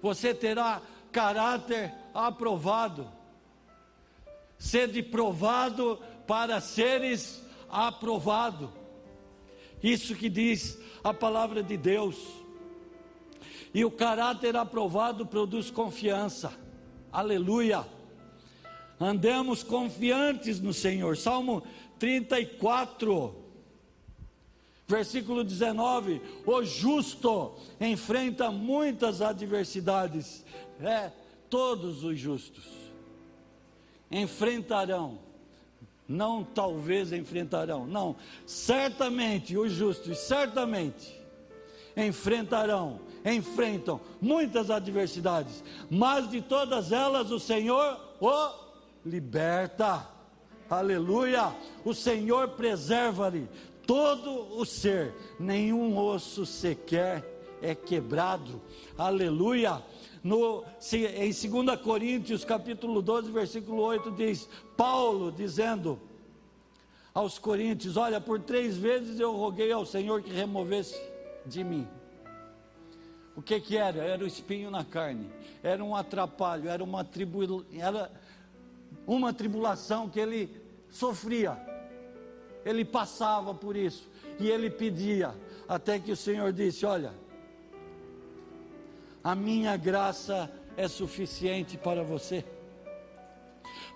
Você 0.00 0.32
terá 0.32 0.80
caráter 1.10 1.92
aprovado. 2.14 3.08
Sede 4.56 5.02
provado 5.02 5.98
para 6.28 6.60
seres 6.60 7.42
aprovado. 7.68 8.72
Isso 9.82 10.14
que 10.14 10.28
diz 10.28 10.78
a 11.02 11.12
palavra 11.12 11.60
de 11.60 11.76
Deus. 11.76 12.45
E 13.72 13.84
o 13.84 13.90
caráter 13.90 14.56
aprovado 14.56 15.26
produz 15.26 15.70
confiança. 15.70 16.52
Aleluia. 17.12 17.86
Andemos 19.00 19.62
confiantes 19.62 20.60
no 20.60 20.72
Senhor. 20.72 21.16
Salmo 21.16 21.62
34, 21.98 23.34
versículo 24.86 25.44
19: 25.44 26.20
O 26.46 26.62
justo 26.62 27.54
enfrenta 27.80 28.50
muitas 28.50 29.20
adversidades. 29.20 30.44
É, 30.80 31.10
todos 31.48 32.04
os 32.04 32.18
justos 32.18 32.64
enfrentarão. 34.10 35.18
Não 36.08 36.44
talvez 36.44 37.12
enfrentarão, 37.12 37.86
não. 37.86 38.14
Certamente 38.46 39.56
os 39.56 39.72
justos, 39.72 40.18
certamente 40.18 41.20
enfrentarão 41.96 43.00
enfrentam 43.34 44.00
muitas 44.20 44.70
adversidades, 44.70 45.64
mas 45.90 46.30
de 46.30 46.40
todas 46.40 46.92
elas 46.92 47.30
o 47.30 47.40
Senhor 47.40 47.98
o 48.20 48.50
liberta. 49.04 50.06
Aleluia! 50.70 51.52
O 51.84 51.92
Senhor 51.92 52.48
preserva-lhe 52.50 53.48
todo 53.86 54.58
o 54.58 54.64
ser, 54.64 55.14
nenhum 55.38 55.98
osso 55.98 56.46
sequer 56.46 57.24
é 57.60 57.74
quebrado. 57.74 58.60
Aleluia! 58.96 59.82
No, 60.22 60.64
em 60.92 61.30
2 61.30 61.80
Coríntios 61.80 62.44
capítulo 62.44 63.00
12, 63.00 63.30
versículo 63.30 63.82
8 63.82 64.10
diz, 64.12 64.48
Paulo 64.76 65.30
dizendo 65.30 66.00
aos 67.14 67.38
Coríntios: 67.38 67.96
Olha, 67.96 68.20
por 68.20 68.40
três 68.40 68.76
vezes 68.76 69.20
eu 69.20 69.36
roguei 69.36 69.70
ao 69.70 69.86
Senhor 69.86 70.22
que 70.22 70.32
removesse 70.32 71.00
de 71.44 71.62
mim 71.62 71.86
o 73.36 73.42
que 73.42 73.60
que 73.60 73.76
era? 73.76 74.02
Era 74.02 74.24
o 74.24 74.26
espinho 74.26 74.70
na 74.70 74.82
carne, 74.82 75.30
era 75.62 75.84
um 75.84 75.94
atrapalho, 75.94 76.70
era 76.70 76.82
uma, 76.82 77.04
tribu, 77.04 77.66
era 77.72 78.10
uma 79.06 79.32
tribulação 79.32 80.08
que 80.08 80.18
ele 80.18 80.50
sofria, 80.90 81.56
ele 82.64 82.82
passava 82.84 83.54
por 83.54 83.76
isso, 83.76 84.08
e 84.40 84.48
ele 84.48 84.70
pedia, 84.70 85.34
até 85.68 85.98
que 85.98 86.10
o 86.10 86.16
Senhor 86.16 86.50
disse: 86.50 86.86
Olha, 86.86 87.12
a 89.22 89.34
minha 89.34 89.76
graça 89.76 90.50
é 90.74 90.88
suficiente 90.88 91.76
para 91.76 92.02
você, 92.02 92.42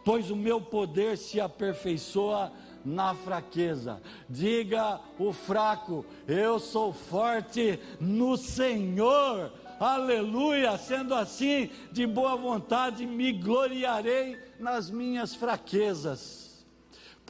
pois 0.05 0.31
o 0.31 0.37
meu 0.37 0.61
poder 0.61 1.17
se 1.17 1.41
aperfeiçoa 1.41 2.53
na 2.85 3.15
fraqueza. 3.15 4.01
Diga 4.29 5.01
o 5.19 5.33
fraco: 5.33 6.05
Eu 6.27 6.59
sou 6.59 6.93
forte 6.93 7.79
no 8.01 8.37
Senhor. 8.37 9.53
Aleluia! 9.79 10.77
Sendo 10.77 11.15
assim, 11.15 11.71
de 11.91 12.07
boa 12.07 12.37
vontade, 12.37 13.07
me 13.07 13.33
gloriarei 13.33 14.37
nas 14.59 14.91
minhas 14.91 15.35
fraquezas 15.35 16.51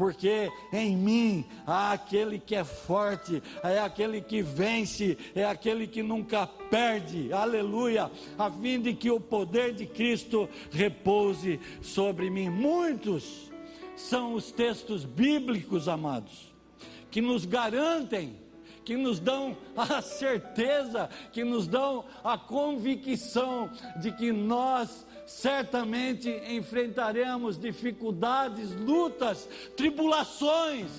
porque 0.01 0.51
em 0.73 0.97
mim 0.97 1.45
há 1.67 1.93
aquele 1.93 2.39
que 2.39 2.57
é 2.57 2.65
forte, 2.65 3.43
é 3.63 3.81
aquele 3.81 4.23
que 4.23 4.41
vence, 4.41 5.19
é 5.35 5.45
aquele 5.45 5.87
que 5.87 6.03
nunca 6.03 6.47
perde, 6.47 7.31
aleluia, 7.35 8.11
a 8.39 8.51
fim 8.51 8.81
de 8.81 8.95
que 8.95 9.11
o 9.11 9.21
poder 9.21 9.75
de 9.75 9.85
Cristo 9.85 10.49
repouse 10.71 11.61
sobre 11.83 12.31
mim. 12.31 12.49
Muitos 12.49 13.50
são 14.01 14.35
os 14.35 14.51
textos 14.51 15.05
bíblicos, 15.05 15.89
amados, 15.89 16.53
que 17.11 17.21
nos 17.21 17.45
garantem, 17.45 18.37
que 18.85 18.97
nos 18.97 19.21
dão 19.21 19.57
a 19.77 20.01
certeza, 20.03 21.09
que 21.33 21.45
nos 21.45 21.67
dão 21.67 22.05
a 22.25 22.37
convicção 22.37 23.71
de 24.01 24.11
que 24.13 24.33
nós 24.33 25.07
certamente 25.27 26.29
enfrentaremos 26.49 27.59
dificuldades, 27.59 28.73
lutas, 28.73 29.49
tribulações. 29.77 30.91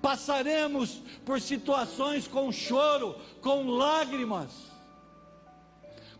Passaremos 0.00 1.02
por 1.24 1.40
situações 1.40 2.26
com 2.26 2.50
choro, 2.50 3.14
com 3.40 3.68
lágrimas, 3.68 4.72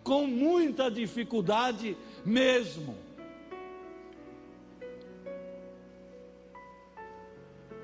com 0.05 0.27
muita 0.27 0.91
dificuldade 0.91 1.97
mesmo. 2.25 3.12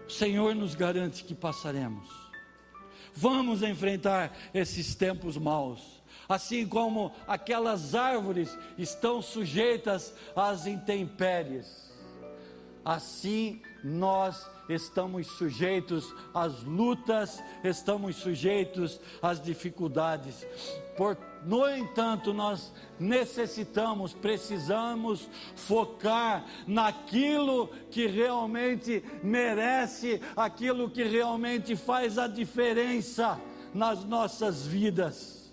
O 0.08 0.10
Senhor 0.10 0.54
nos 0.54 0.74
garante 0.74 1.22
que 1.22 1.34
passaremos. 1.34 2.08
Vamos 3.14 3.62
enfrentar 3.62 4.34
esses 4.54 4.94
tempos 4.94 5.36
maus. 5.36 6.02
Assim 6.26 6.66
como 6.66 7.12
aquelas 7.26 7.94
árvores 7.94 8.56
estão 8.76 9.20
sujeitas 9.20 10.14
às 10.34 10.66
intempéries, 10.66 11.92
assim 12.84 13.60
nós 13.84 14.48
estamos 14.68 15.26
sujeitos 15.26 16.14
às 16.34 16.62
lutas, 16.62 17.42
estamos 17.62 18.16
sujeitos 18.16 19.00
às 19.22 19.40
dificuldades. 19.40 20.46
Por 20.96 21.16
No 21.44 21.68
entanto, 21.68 22.32
nós 22.32 22.72
necessitamos, 22.98 24.12
precisamos 24.12 25.28
focar 25.54 26.44
naquilo 26.66 27.68
que 27.90 28.06
realmente 28.06 29.02
merece, 29.22 30.20
aquilo 30.36 30.90
que 30.90 31.04
realmente 31.04 31.76
faz 31.76 32.18
a 32.18 32.26
diferença 32.26 33.40
nas 33.72 34.04
nossas 34.04 34.66
vidas, 34.66 35.52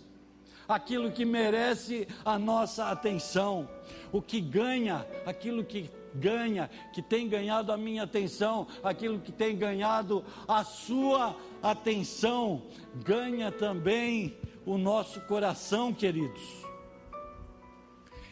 aquilo 0.67 1.11
que 1.11 1.25
merece 1.25 2.07
a 2.23 2.39
nossa 2.39 2.89
atenção, 2.89 3.69
o 4.11 4.21
que 4.21 4.41
ganha, 4.41 5.05
aquilo 5.25 5.63
que 5.63 5.89
ganha, 6.15 6.69
que 6.93 7.01
tem 7.01 7.27
ganhado 7.27 7.71
a 7.71 7.77
minha 7.77 8.03
atenção, 8.03 8.67
aquilo 8.83 9.19
que 9.19 9.31
tem 9.31 9.55
ganhado 9.55 10.23
a 10.47 10.63
sua 10.63 11.35
atenção, 11.61 12.63
ganha 13.03 13.51
também 13.51 14.35
o 14.65 14.77
nosso 14.77 15.21
coração, 15.21 15.93
queridos. 15.93 16.41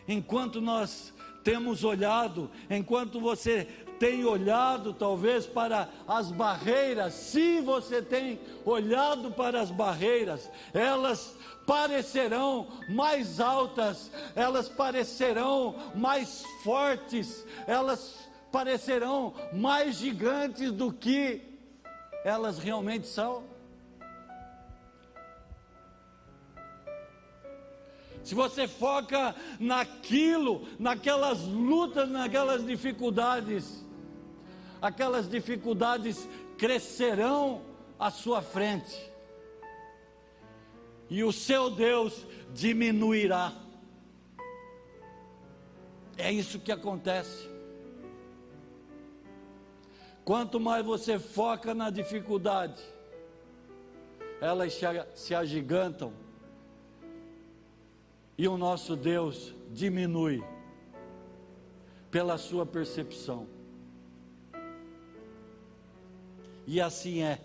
Enquanto 0.08 0.60
nós 0.60 1.14
temos 1.44 1.84
olhado, 1.84 2.50
enquanto 2.70 3.20
você 3.20 3.68
tem 4.00 4.26
olhado 4.26 4.94
talvez 4.94 5.46
para 5.46 5.90
as 6.08 6.32
barreiras, 6.32 7.14
se 7.14 7.62
você 7.62 8.02
tem 8.02 8.40
olhado 8.66 9.32
para 9.32 9.62
as 9.62 9.72
barreiras, 9.72 10.50
elas 10.74 11.38
parecerão 11.66 12.68
mais 12.90 13.40
altas, 13.40 14.12
elas 14.36 14.68
parecerão 14.68 15.76
mais 15.96 16.44
fortes, 16.64 17.46
elas 17.68 18.30
parecerão 18.52 19.34
mais 19.54 19.96
gigantes 19.96 20.72
do 20.72 20.92
que 20.92 21.42
elas 22.26 22.60
realmente 22.60 23.08
são. 23.08 23.53
Se 28.24 28.34
você 28.34 28.68
foca 28.68 29.36
naquilo, 29.60 30.66
naquelas 30.80 31.42
lutas, 31.42 32.10
naquelas 32.10 32.66
dificuldades, 32.66 33.86
aquelas 34.82 35.30
dificuldades 35.30 36.28
crescerão 36.58 37.62
à 38.00 38.10
sua 38.10 38.42
frente, 38.42 39.12
e 41.10 41.24
o 41.24 41.34
seu 41.34 41.70
Deus 41.70 42.26
diminuirá. 42.54 43.54
É 46.18 46.32
isso 46.32 46.60
que 46.60 46.72
acontece. 46.72 47.50
Quanto 50.24 50.60
mais 50.60 50.86
você 50.86 51.20
foca 51.20 51.74
na 51.74 51.90
dificuldade, 51.90 52.82
elas 54.40 54.80
se 55.14 55.36
agigantam 55.36 56.23
e 58.38 58.48
o 58.48 58.58
nosso 58.58 58.96
Deus 58.96 59.54
diminui 59.72 60.44
pela 62.10 62.38
sua 62.38 62.66
percepção. 62.66 63.48
E 66.66 66.80
assim 66.80 67.24
é. 67.24 67.40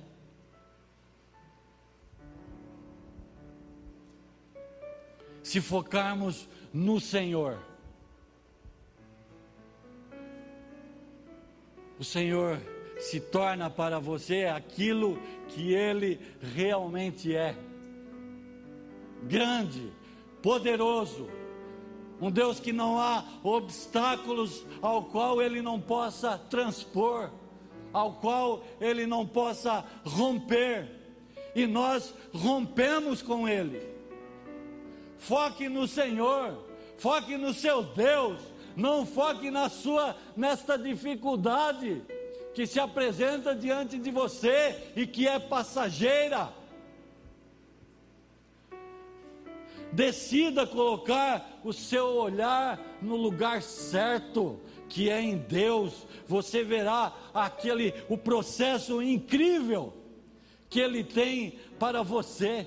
Se 5.43 5.61
focarmos 5.61 6.49
no 6.73 7.01
Senhor, 7.01 7.59
o 11.99 12.05
Senhor 12.05 12.61
se 13.01 13.19
torna 13.19 13.71
para 13.71 13.99
você 13.99 14.45
aquilo 14.45 15.19
que 15.49 15.73
Ele 15.73 16.21
realmente 16.55 17.35
é: 17.35 17.57
grande, 19.23 19.91
poderoso, 20.43 21.29
um 22.21 22.31
Deus 22.31 22.59
que 22.59 22.73
não 22.73 22.99
há 22.99 23.25
obstáculos 23.43 24.65
ao 24.83 25.05
qual 25.05 25.41
ele 25.41 25.63
não 25.63 25.81
possa 25.81 26.37
transpor, 26.37 27.31
ao 27.93 28.15
qual 28.15 28.63
ele 28.81 29.07
não 29.07 29.27
possa 29.27 29.85
romper, 30.05 30.89
e 31.55 31.67
nós 31.67 32.13
rompemos 32.33 33.23
com 33.23 33.49
ele. 33.49 33.81
Foque 35.17 35.69
no 35.69 35.87
Senhor, 35.87 36.57
foque 36.99 37.37
no 37.37 37.53
seu 37.53 37.83
Deus, 37.83 38.41
não 38.77 39.05
foque 39.05 39.51
na 39.51 39.69
sua 39.69 40.17
nesta 40.37 40.79
dificuldade 40.79 42.03
que 42.55 42.67
se 42.67 42.81
apresenta 42.81 43.55
diante 43.55 43.99
de 43.99 44.11
você 44.11 44.93
e 44.97 45.07
que 45.07 45.27
é 45.29 45.39
passageira. 45.39 46.53
Decida 49.93 50.67
colocar 50.67 51.61
o 51.65 51.73
seu 51.73 52.07
olhar 52.17 52.79
no 53.01 53.17
lugar 53.17 53.63
certo, 53.63 54.61
que 54.89 55.09
é 55.09 55.21
em 55.21 55.39
Deus. 55.39 56.07
Você 56.27 56.63
verá 56.63 57.13
aquele 57.33 57.95
o 58.09 58.17
processo 58.17 59.03
incrível 59.03 59.95
que 60.69 60.81
ele 60.81 61.03
tem 61.03 61.59
para 61.79 62.03
você 62.03 62.67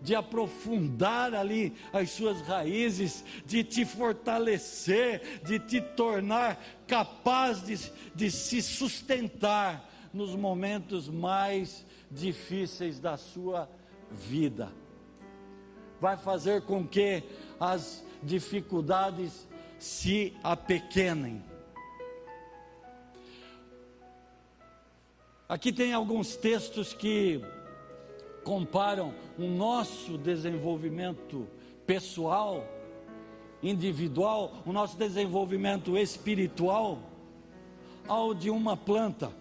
de 0.00 0.14
aprofundar 0.14 1.34
ali 1.34 1.72
as 1.92 2.10
suas 2.10 2.40
raízes, 2.42 3.24
de 3.44 3.64
te 3.64 3.84
fortalecer, 3.84 5.40
de 5.44 5.58
te 5.58 5.80
tornar 5.80 6.60
capaz 6.86 7.64
de, 7.64 7.78
de 8.14 8.30
se 8.30 8.62
sustentar 8.62 9.88
nos 10.12 10.34
momentos 10.34 11.08
mais 11.08 11.84
difíceis 12.10 13.00
da 13.00 13.16
sua 13.16 13.68
vida 14.10 14.72
vai 16.00 16.16
fazer 16.16 16.62
com 16.62 16.86
que 16.86 17.22
as 17.58 18.04
dificuldades 18.22 19.46
se 19.78 20.34
apequenem. 20.42 21.42
Aqui 25.48 25.72
tem 25.72 25.92
alguns 25.92 26.36
textos 26.36 26.92
que 26.92 27.42
comparam 28.44 29.14
o 29.38 29.44
nosso 29.44 30.18
desenvolvimento 30.18 31.46
pessoal, 31.86 32.66
individual, 33.62 34.62
o 34.66 34.72
nosso 34.72 34.96
desenvolvimento 34.96 35.96
espiritual 35.96 36.98
ao 38.06 38.34
de 38.34 38.50
uma 38.50 38.76
planta. 38.76 39.32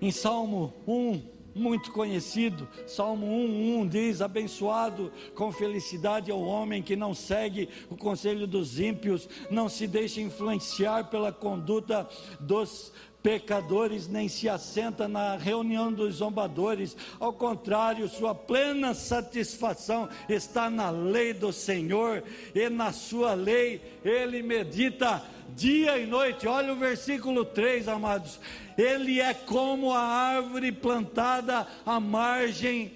Em 0.00 0.10
Salmo 0.10 0.72
1, 0.86 1.22
muito 1.58 1.92
conhecido. 1.92 2.68
Salmo 2.86 3.26
1:1 3.26 3.88
diz: 3.88 4.20
Abençoado 4.20 5.12
com 5.34 5.52
felicidade 5.52 6.30
é 6.30 6.34
o 6.34 6.44
homem 6.44 6.82
que 6.82 6.96
não 6.96 7.14
segue 7.14 7.68
o 7.90 7.96
conselho 7.96 8.46
dos 8.46 8.78
ímpios, 8.78 9.28
não 9.50 9.68
se 9.68 9.86
deixa 9.86 10.20
influenciar 10.20 11.04
pela 11.10 11.32
conduta 11.32 12.08
dos 12.40 12.92
pecadores, 13.28 14.08
nem 14.08 14.26
se 14.26 14.48
assenta 14.48 15.06
na 15.06 15.36
reunião 15.36 15.92
dos 15.92 16.14
zombadores. 16.14 16.96
Ao 17.20 17.30
contrário, 17.30 18.08
sua 18.08 18.34
plena 18.34 18.94
satisfação 18.94 20.08
está 20.30 20.70
na 20.70 20.88
lei 20.88 21.34
do 21.34 21.52
Senhor, 21.52 22.24
e 22.54 22.70
na 22.70 22.90
sua 22.90 23.34
lei 23.34 23.82
ele 24.02 24.42
medita 24.42 25.22
dia 25.54 25.98
e 25.98 26.06
noite. 26.06 26.48
Olha 26.48 26.72
o 26.72 26.76
versículo 26.76 27.44
3, 27.44 27.86
amados. 27.88 28.40
Ele 28.78 29.20
é 29.20 29.34
como 29.34 29.92
a 29.92 30.00
árvore 30.00 30.72
plantada 30.72 31.66
à 31.84 32.00
margem 32.00 32.92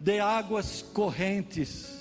de 0.00 0.18
águas 0.18 0.82
correntes. 0.82 1.94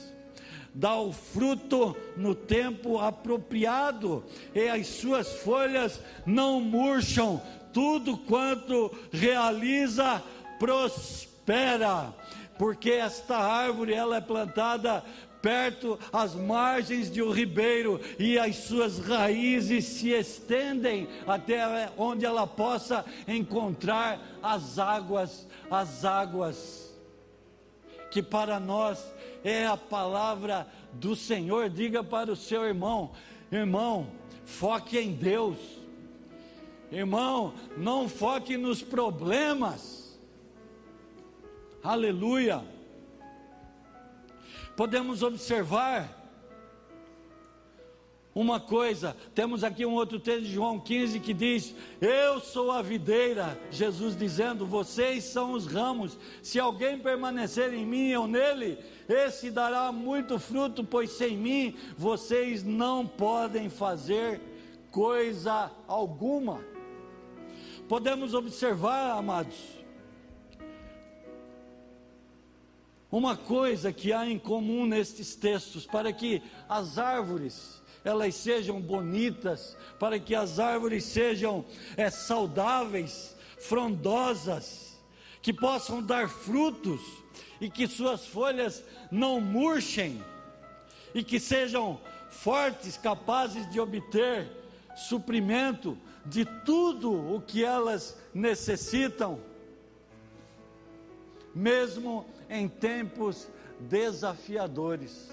Dá 0.74 0.96
o 0.96 1.14
fruto 1.14 1.96
no 2.18 2.34
tempo 2.34 2.98
apropriado, 2.98 4.26
e 4.56 4.68
as 4.68 4.88
suas 4.88 5.32
folhas 5.36 6.02
não 6.26 6.60
murcham, 6.60 7.42
tudo 7.76 8.18
quanto 8.18 8.90
realiza 9.12 10.24
prospera, 10.58 12.14
porque 12.58 12.90
esta 12.90 13.36
árvore 13.36 13.94
ela 13.94 14.16
é 14.16 14.22
plantada 14.22 15.04
perto 15.42 16.00
às 16.14 16.34
margens 16.34 17.12
de 17.12 17.22
um 17.22 17.32
ribeiro 17.32 18.00
e 18.18 18.40
as 18.40 18.56
suas 18.56 19.00
raízes 19.00 19.84
se 19.84 20.12
estendem 20.12 21.06
até 21.28 21.92
onde 21.98 22.26
ela 22.26 22.48
possa 22.48 23.04
encontrar 23.28 24.22
as 24.42 24.80
águas, 24.80 25.46
as 25.70 26.06
águas 26.06 26.96
que 28.10 28.24
para 28.24 28.58
nós 28.58 29.06
é 29.44 29.66
a 29.68 29.76
palavra 29.76 30.66
do 30.94 31.14
Senhor. 31.14 31.70
Diga 31.70 32.02
para 32.02 32.32
o 32.32 32.38
seu 32.38 32.64
irmão, 32.64 33.12
irmão, 33.52 34.08
foque 34.46 34.98
em 34.98 35.12
Deus. 35.12 35.75
Irmão, 36.92 37.54
não 37.78 38.08
foque 38.08 38.58
nos 38.58 38.82
problemas. 38.82 40.20
Aleluia 41.84 42.76
podemos 44.76 45.24
observar 45.24 46.24
uma 48.34 48.60
coisa, 48.60 49.16
temos 49.34 49.64
aqui 49.64 49.86
um 49.86 49.94
outro 49.94 50.20
texto 50.20 50.44
de 50.44 50.52
João 50.52 50.78
15 50.78 51.22
que 51.22 51.34
diz: 51.34 51.74
Eu 52.02 52.42
sou 52.42 52.70
a 52.70 52.82
videira, 52.82 53.58
Jesus 53.72 54.18
dizendo: 54.18 54.66
Vocês 54.66 55.24
são 55.24 55.54
os 55.54 55.66
ramos. 55.66 56.18
Se 56.44 56.60
alguém 56.60 57.00
permanecer 57.00 57.74
em 57.74 57.86
mim 57.86 58.14
ou 58.14 58.28
nele, 58.28 58.78
esse 59.08 59.50
dará 59.50 59.90
muito 59.94 60.38
fruto, 60.38 60.84
pois 60.84 61.12
sem 61.12 61.38
mim 61.38 61.78
vocês 61.98 62.62
não 62.62 63.08
podem 63.08 63.70
fazer 63.70 64.42
coisa 64.92 65.72
alguma. 65.88 66.75
Podemos 67.88 68.34
observar, 68.34 69.18
amados, 69.18 69.56
uma 73.12 73.38
coisa 73.38 73.94
que 73.94 74.12
há 74.12 74.28
em 74.28 74.40
comum 74.40 74.88
nestes 74.88 75.36
textos, 75.36 75.86
para 75.86 76.12
que 76.12 76.42
as 76.68 76.98
árvores 76.98 77.82
elas 78.04 78.36
sejam 78.36 78.82
bonitas, 78.82 79.78
para 80.00 80.20
que 80.20 80.36
as 80.36 80.60
árvores 80.60 81.04
sejam 81.04 81.66
é, 81.96 82.10
saudáveis, 82.10 83.36
frondosas, 83.60 85.00
que 85.42 85.54
possam 85.54 86.02
dar 86.02 86.28
frutos 86.28 87.02
e 87.62 87.70
que 87.70 87.88
suas 87.88 88.26
folhas 88.26 88.84
não 89.12 89.40
murchem 89.40 90.24
e 91.14 91.24
que 91.24 91.40
sejam 91.40 92.00
fortes, 92.30 92.98
capazes 92.98 93.70
de 93.72 93.80
obter 93.80 94.50
suprimento 94.96 95.98
de 96.26 96.46
tudo 96.46 97.12
o 97.36 97.42
que 97.42 97.64
elas 97.64 98.18
necessitam, 98.34 99.40
mesmo 101.54 102.26
em 102.50 102.68
tempos 102.68 103.48
desafiadores 103.80 105.30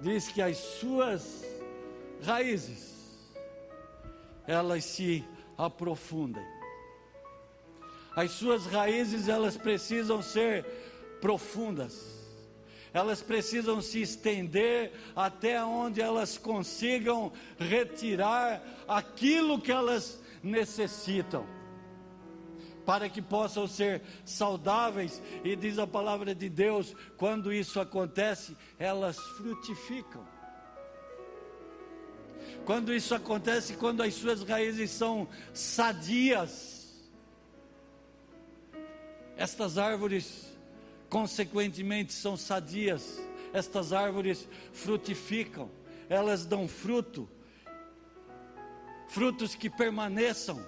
diz 0.00 0.28
que 0.28 0.42
as 0.42 0.56
suas 0.56 1.44
raízes 2.22 2.94
elas 4.46 4.84
se 4.84 5.24
aprofundem. 5.58 6.44
As 8.14 8.30
suas 8.30 8.66
raízes 8.66 9.28
elas 9.28 9.56
precisam 9.56 10.22
ser 10.22 10.64
profundas. 11.20 12.15
Elas 12.96 13.20
precisam 13.20 13.82
se 13.82 14.00
estender 14.00 14.90
até 15.14 15.62
onde 15.62 16.00
elas 16.00 16.38
consigam 16.38 17.30
retirar 17.58 18.62
aquilo 18.88 19.60
que 19.60 19.70
elas 19.70 20.18
necessitam 20.42 21.46
para 22.86 23.06
que 23.10 23.20
possam 23.20 23.68
ser 23.68 24.00
saudáveis, 24.24 25.20
e 25.44 25.54
diz 25.54 25.78
a 25.78 25.86
palavra 25.86 26.34
de 26.34 26.48
Deus: 26.48 26.96
quando 27.18 27.52
isso 27.52 27.78
acontece, 27.78 28.56
elas 28.78 29.18
frutificam. 29.18 30.26
Quando 32.64 32.94
isso 32.94 33.14
acontece, 33.14 33.74
quando 33.74 34.02
as 34.02 34.14
suas 34.14 34.42
raízes 34.42 34.90
são 34.90 35.28
sadias, 35.52 36.94
estas 39.36 39.76
árvores, 39.76 40.55
consequentemente, 41.08 42.12
são 42.12 42.36
sadias, 42.36 43.20
estas 43.52 43.92
árvores 43.92 44.48
frutificam, 44.72 45.70
elas 46.08 46.44
dão 46.44 46.68
fruto, 46.68 47.28
frutos 49.08 49.54
que 49.54 49.70
permaneçam. 49.70 50.64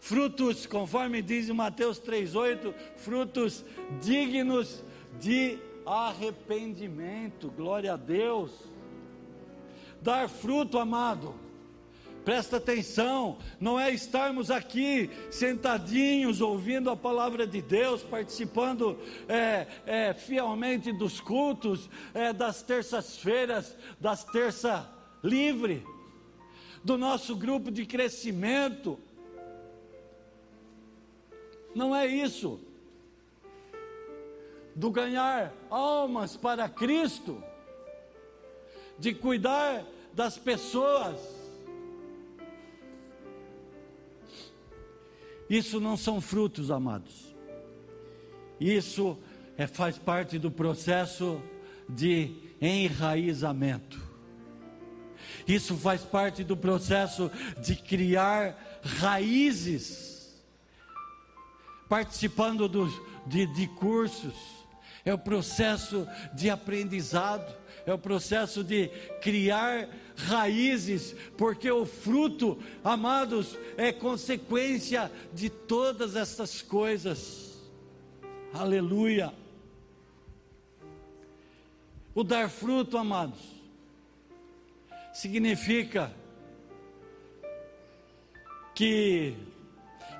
Frutos, 0.00 0.66
conforme 0.66 1.22
diz 1.22 1.48
Mateus 1.48 1.98
3,8, 1.98 2.74
frutos 2.96 3.64
dignos 4.02 4.84
de 5.18 5.58
arrependimento, 5.86 7.50
glória 7.50 7.94
a 7.94 7.96
Deus. 7.96 8.50
Dar 10.02 10.28
fruto, 10.28 10.78
amado, 10.78 11.34
presta 12.24 12.56
atenção, 12.56 13.38
não 13.60 13.78
é 13.78 13.90
estarmos 13.90 14.50
aqui 14.50 15.10
sentadinhos 15.30 16.40
ouvindo 16.40 16.90
a 16.90 16.96
palavra 16.96 17.46
de 17.46 17.60
Deus, 17.60 18.02
participando 18.02 18.98
é, 19.28 19.66
é, 19.86 20.14
fielmente 20.14 20.90
dos 20.92 21.20
cultos, 21.20 21.88
é, 22.14 22.32
das 22.32 22.62
terças-feiras, 22.62 23.76
das 24.00 24.24
terça 24.24 24.90
livre, 25.22 25.84
do 26.82 26.96
nosso 26.96 27.36
grupo 27.36 27.70
de 27.70 27.84
crescimento, 27.84 28.98
não 31.74 31.94
é 31.94 32.06
isso. 32.06 32.60
Do 34.74 34.90
ganhar 34.90 35.52
almas 35.70 36.36
para 36.36 36.68
Cristo, 36.68 37.42
de 38.98 39.12
cuidar 39.14 39.84
das 40.12 40.38
pessoas. 40.38 41.43
Isso 45.48 45.80
não 45.80 45.96
são 45.96 46.20
frutos, 46.20 46.70
amados. 46.70 47.34
Isso 48.60 49.18
é, 49.56 49.66
faz 49.66 49.98
parte 49.98 50.38
do 50.38 50.50
processo 50.50 51.40
de 51.88 52.34
enraizamento. 52.60 54.00
Isso 55.46 55.76
faz 55.76 56.02
parte 56.02 56.42
do 56.42 56.56
processo 56.56 57.30
de 57.62 57.76
criar 57.76 58.80
raízes 58.82 60.14
participando 61.88 62.68
do, 62.68 62.88
de, 63.26 63.46
de 63.46 63.66
cursos, 63.68 64.34
é 65.04 65.12
o 65.12 65.18
processo 65.18 66.08
de 66.34 66.50
aprendizado, 66.50 67.54
é 67.86 67.92
o 67.92 67.98
processo 67.98 68.64
de 68.64 68.88
criar 69.20 69.88
raízes, 70.16 71.14
porque 71.36 71.70
o 71.70 71.84
fruto, 71.84 72.58
amados, 72.82 73.58
é 73.76 73.92
consequência 73.92 75.10
de 75.32 75.50
todas 75.50 76.16
essas 76.16 76.62
coisas. 76.62 77.60
Aleluia. 78.52 79.32
O 82.14 82.22
dar 82.22 82.48
fruto, 82.48 82.96
amados, 82.96 83.40
significa 85.12 86.14
que 88.74 89.36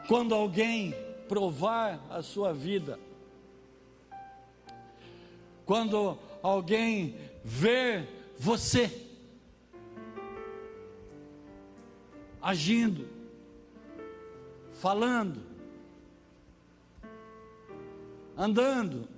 quando 0.08 0.34
alguém 0.34 0.94
provar 1.28 2.04
a 2.10 2.22
sua 2.22 2.52
vida. 2.52 2.98
Quando 5.64 6.18
alguém 6.42 7.16
ver 7.42 8.34
você 8.38 9.03
agindo, 12.44 13.08
falando, 14.74 15.40
andando, 18.36 19.08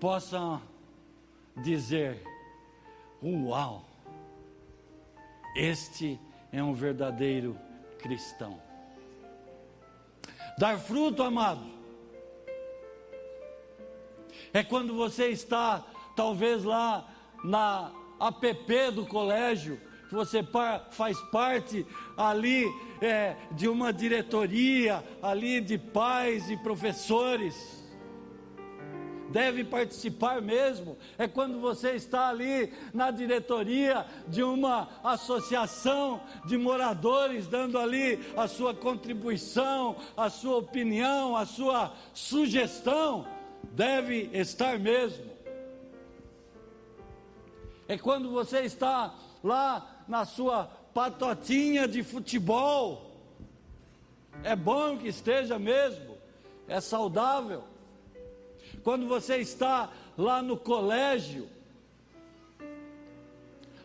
possam 0.00 0.60
dizer: 1.62 2.20
Uau, 3.22 3.86
este 5.54 6.18
é 6.50 6.60
um 6.60 6.74
verdadeiro 6.74 7.56
cristão. 8.00 8.60
Dar 10.58 10.78
fruto, 10.80 11.22
amado, 11.22 11.64
é 14.52 14.64
quando 14.64 14.96
você 14.96 15.28
está, 15.28 15.84
talvez 16.16 16.64
lá 16.64 17.08
na 17.44 17.92
app 18.20 18.90
do 18.90 19.06
colégio, 19.06 19.80
você 20.14 20.46
faz 20.90 21.20
parte 21.32 21.84
ali 22.16 22.72
é, 23.02 23.36
de 23.52 23.68
uma 23.68 23.92
diretoria, 23.92 25.04
ali 25.20 25.60
de 25.60 25.76
pais 25.76 26.48
e 26.50 26.56
professores. 26.56 27.82
Deve 29.30 29.64
participar 29.64 30.40
mesmo, 30.40 30.96
é 31.18 31.26
quando 31.26 31.58
você 31.58 31.92
está 31.92 32.28
ali 32.28 32.72
na 32.92 33.10
diretoria 33.10 34.06
de 34.28 34.44
uma 34.44 34.88
associação 35.02 36.20
de 36.44 36.56
moradores, 36.56 37.48
dando 37.48 37.76
ali 37.76 38.20
a 38.36 38.46
sua 38.46 38.72
contribuição, 38.72 39.96
a 40.16 40.30
sua 40.30 40.58
opinião, 40.58 41.36
a 41.36 41.44
sua 41.46 41.92
sugestão, 42.12 43.26
deve 43.72 44.30
estar 44.32 44.78
mesmo. 44.78 45.24
É 47.88 47.98
quando 47.98 48.30
você 48.30 48.60
está 48.60 49.14
lá 49.42 49.93
na 50.06 50.24
sua 50.24 50.64
patotinha 50.92 51.88
de 51.88 52.02
futebol, 52.02 53.10
é 54.42 54.54
bom 54.54 54.96
que 54.96 55.08
esteja 55.08 55.58
mesmo, 55.58 56.16
é 56.68 56.80
saudável. 56.80 57.64
Quando 58.82 59.06
você 59.06 59.36
está 59.36 59.90
lá 60.16 60.42
no 60.42 60.56
colégio, 60.56 61.48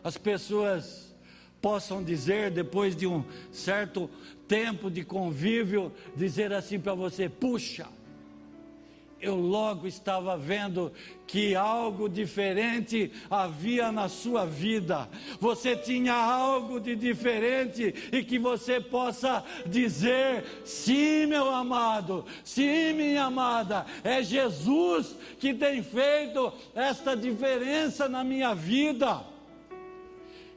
as 0.02 0.16
pessoas 0.16 1.14
possam 1.60 2.02
dizer, 2.02 2.50
depois 2.50 2.96
de 2.96 3.06
um 3.06 3.24
certo 3.52 4.08
tempo 4.48 4.90
de 4.90 5.04
convívio, 5.04 5.92
dizer 6.16 6.52
assim 6.52 6.80
para 6.80 6.94
você: 6.94 7.28
puxa, 7.28 7.86
eu 9.20 9.36
logo 9.36 9.86
estava 9.86 10.36
vendo 10.36 10.92
que 11.26 11.54
algo 11.54 12.08
diferente 12.08 13.12
havia 13.30 13.92
na 13.92 14.08
sua 14.08 14.44
vida. 14.44 15.08
Você 15.38 15.76
tinha 15.76 16.14
algo 16.14 16.80
de 16.80 16.96
diferente 16.96 17.94
e 18.10 18.24
que 18.24 18.38
você 18.38 18.80
possa 18.80 19.44
dizer: 19.66 20.44
sim, 20.64 21.26
meu 21.26 21.50
amado, 21.50 22.24
sim, 22.42 22.92
minha 22.94 23.24
amada, 23.24 23.86
é 24.02 24.22
Jesus 24.22 25.14
que 25.38 25.54
tem 25.54 25.82
feito 25.82 26.52
esta 26.74 27.16
diferença 27.16 28.08
na 28.08 28.24
minha 28.24 28.54
vida 28.54 29.29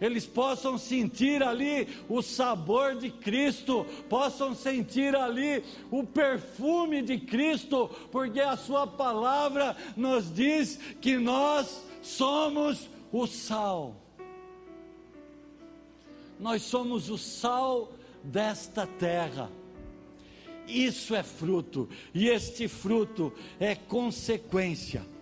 eles 0.03 0.25
possam 0.25 0.77
sentir 0.77 1.41
ali 1.41 1.87
o 2.09 2.21
sabor 2.21 2.93
de 2.93 3.09
Cristo, 3.09 3.85
possam 4.09 4.53
sentir 4.53 5.15
ali 5.15 5.63
o 5.89 6.03
perfume 6.03 7.01
de 7.01 7.17
Cristo, 7.17 7.89
porque 8.11 8.41
a 8.41 8.57
Sua 8.57 8.85
palavra 8.85 9.77
nos 9.95 10.29
diz 10.33 10.77
que 10.99 11.17
nós 11.17 11.81
somos 12.01 12.89
o 13.13 13.25
sal. 13.25 13.95
Nós 16.37 16.63
somos 16.63 17.09
o 17.09 17.17
sal 17.17 17.93
desta 18.21 18.85
terra. 18.85 19.49
Isso 20.67 21.15
é 21.15 21.23
fruto, 21.23 21.87
e 22.13 22.27
este 22.27 22.67
fruto 22.67 23.31
é 23.57 23.73
consequência 23.73 25.12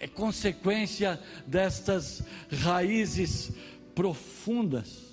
é 0.00 0.08
consequência 0.08 1.20
destas 1.46 2.22
raízes 2.50 3.52
profundas. 3.94 5.10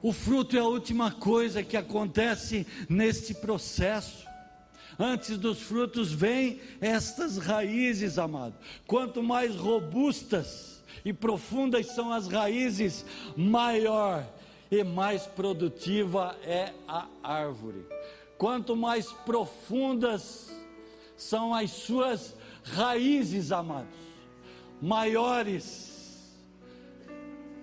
O 0.00 0.12
fruto 0.12 0.56
é 0.56 0.60
a 0.60 0.64
última 0.64 1.10
coisa 1.10 1.62
que 1.64 1.76
acontece 1.76 2.64
neste 2.88 3.34
processo. 3.34 4.26
Antes 4.96 5.36
dos 5.36 5.60
frutos 5.60 6.12
vêm 6.12 6.60
estas 6.80 7.36
raízes, 7.36 8.16
amado. 8.16 8.54
Quanto 8.86 9.20
mais 9.20 9.56
robustas 9.56 10.84
e 11.04 11.12
profundas 11.12 11.86
são 11.86 12.12
as 12.12 12.28
raízes, 12.28 13.04
maior 13.36 14.24
e 14.70 14.84
mais 14.84 15.26
produtiva 15.26 16.36
é 16.44 16.72
a 16.86 17.08
árvore. 17.22 17.84
Quanto 18.36 18.76
mais 18.76 19.10
profundas 19.24 20.48
são 21.18 21.52
as 21.52 21.70
suas 21.72 22.34
raízes, 22.62 23.52
amados, 23.52 23.98
maiores 24.80 26.32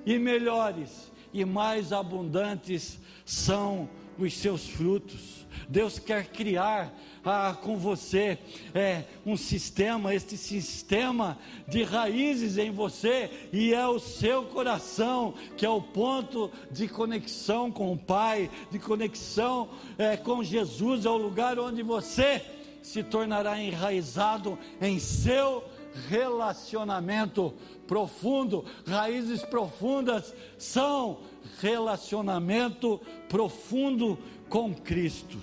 e 0.05 0.19
melhores 0.19 1.11
e 1.33 1.43
mais 1.43 1.91
abundantes 1.91 2.99
são 3.25 3.89
os 4.19 4.33
seus 4.33 4.67
frutos. 4.67 5.45
Deus 5.67 5.97
quer 5.97 6.27
criar 6.27 6.93
ah, 7.23 7.57
com 7.59 7.77
você 7.77 8.37
é, 8.73 9.03
um 9.25 9.35
sistema, 9.35 10.13
este 10.13 10.37
sistema 10.37 11.37
de 11.67 11.81
raízes 11.81 12.57
em 12.57 12.71
você, 12.71 13.49
e 13.51 13.73
é 13.73 13.87
o 13.87 13.99
seu 13.99 14.43
coração 14.43 15.33
que 15.57 15.65
é 15.65 15.69
o 15.69 15.81
ponto 15.81 16.51
de 16.69 16.87
conexão 16.87 17.71
com 17.71 17.91
o 17.91 17.97
Pai, 17.97 18.51
de 18.69 18.79
conexão 18.79 19.69
é, 19.97 20.15
com 20.15 20.43
Jesus, 20.43 21.05
é 21.05 21.09
o 21.09 21.17
lugar 21.17 21.57
onde 21.57 21.81
você 21.81 22.54
se 22.85 23.01
tornará 23.01 23.59
enraizado 23.59 24.59
em 24.79 24.99
seu 24.99 25.63
relacionamento 26.07 27.51
profundo. 27.87 28.63
Raízes 28.85 29.41
profundas 29.41 30.35
são 30.55 31.21
relacionamento 31.59 33.01
profundo 33.27 34.19
com 34.47 34.71
Cristo. 34.71 35.39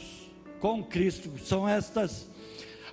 Com 0.61 0.85
Cristo 0.85 1.33
são 1.44 1.68
estas 1.68 2.31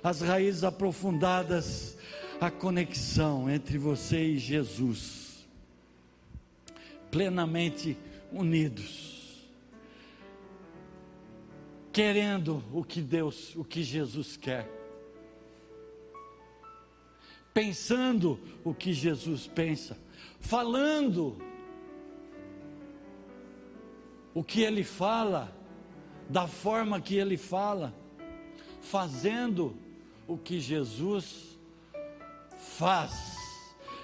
as 0.02 0.20
raízes 0.20 0.64
aprofundadas, 0.64 1.96
a 2.40 2.50
conexão 2.50 3.48
entre 3.48 3.78
você 3.78 4.30
e 4.30 4.38
Jesus, 4.38 5.46
plenamente 7.10 7.96
unidos 8.32 9.19
querendo 11.92 12.62
o 12.72 12.84
que 12.84 13.00
Deus, 13.00 13.54
o 13.56 13.64
que 13.64 13.82
Jesus 13.82 14.36
quer, 14.36 14.68
pensando 17.52 18.38
o 18.64 18.72
que 18.72 18.92
Jesus 18.92 19.46
pensa, 19.46 19.98
falando 20.38 21.36
o 24.32 24.44
que 24.44 24.62
ele 24.62 24.84
fala, 24.84 25.56
da 26.28 26.46
forma 26.46 27.00
que 27.00 27.16
ele 27.16 27.36
fala, 27.36 27.92
fazendo 28.80 29.76
o 30.28 30.38
que 30.38 30.60
Jesus 30.60 31.58
faz. 32.56 33.12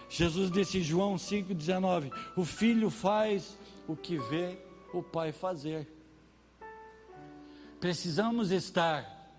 Jesus 0.08 0.50
disse 0.50 0.78
em 0.78 0.82
João 0.82 1.14
5,19: 1.14 2.10
O 2.36 2.44
filho 2.44 2.90
faz 2.90 3.56
o 3.86 3.94
que 3.94 4.18
vê 4.18 4.58
o 4.92 5.02
pai 5.02 5.30
fazer 5.30 5.95
precisamos 7.86 8.50
estar. 8.50 9.30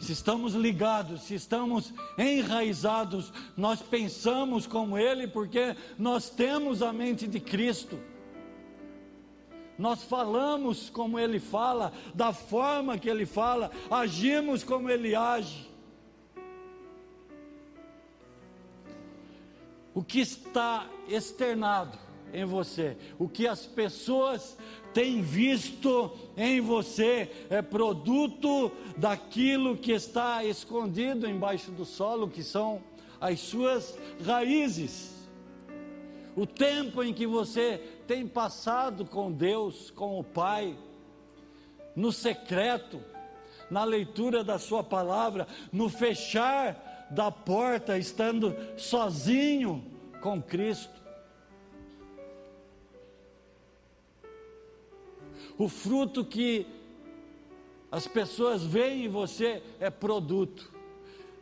Se 0.00 0.14
estamos 0.14 0.54
ligados, 0.54 1.24
se 1.24 1.34
estamos 1.34 1.92
enraizados, 2.16 3.30
nós 3.54 3.82
pensamos 3.82 4.66
como 4.66 4.96
Ele, 4.96 5.28
porque 5.28 5.76
nós 5.98 6.30
temos 6.30 6.80
a 6.80 6.90
mente 6.90 7.26
de 7.26 7.38
Cristo. 7.38 8.00
Nós 9.76 10.02
falamos 10.04 10.88
como 10.88 11.18
Ele 11.18 11.38
fala, 11.38 11.92
da 12.14 12.32
forma 12.32 12.96
que 12.96 13.10
Ele 13.10 13.26
fala, 13.26 13.70
agimos 13.90 14.64
como 14.64 14.88
Ele 14.88 15.14
age. 15.14 15.68
O 19.92 20.02
que 20.02 20.20
está 20.20 20.88
externado 21.06 21.98
em 22.32 22.44
você, 22.44 22.96
o 23.18 23.28
que 23.28 23.46
as 23.46 23.66
pessoas 23.66 24.56
têm 24.94 25.22
visto 25.22 26.10
em 26.36 26.60
você 26.60 27.30
é 27.50 27.60
produto 27.60 28.72
daquilo 28.96 29.76
que 29.76 29.92
está 29.92 30.44
escondido 30.44 31.28
embaixo 31.28 31.70
do 31.70 31.84
solo, 31.84 32.28
que 32.28 32.42
são 32.42 32.82
as 33.20 33.40
suas 33.40 33.98
raízes. 34.24 35.12
O 36.34 36.46
tempo 36.46 37.02
em 37.02 37.12
que 37.12 37.26
você 37.26 37.78
tem 38.06 38.26
passado 38.26 39.04
com 39.04 39.30
Deus, 39.30 39.90
com 39.90 40.18
o 40.18 40.24
Pai, 40.24 40.76
no 41.94 42.10
secreto, 42.10 43.00
na 43.70 43.84
leitura 43.84 44.42
da 44.42 44.58
Sua 44.58 44.82
palavra, 44.82 45.46
no 45.70 45.88
fechar 45.88 47.06
da 47.10 47.30
porta, 47.30 47.98
estando 47.98 48.56
sozinho 48.78 49.84
com 50.22 50.40
Cristo. 50.40 51.01
O 55.58 55.68
fruto 55.68 56.24
que 56.24 56.66
as 57.90 58.06
pessoas 58.06 58.64
veem 58.64 59.04
em 59.04 59.08
você 59.08 59.62
é 59.78 59.90
produto 59.90 60.72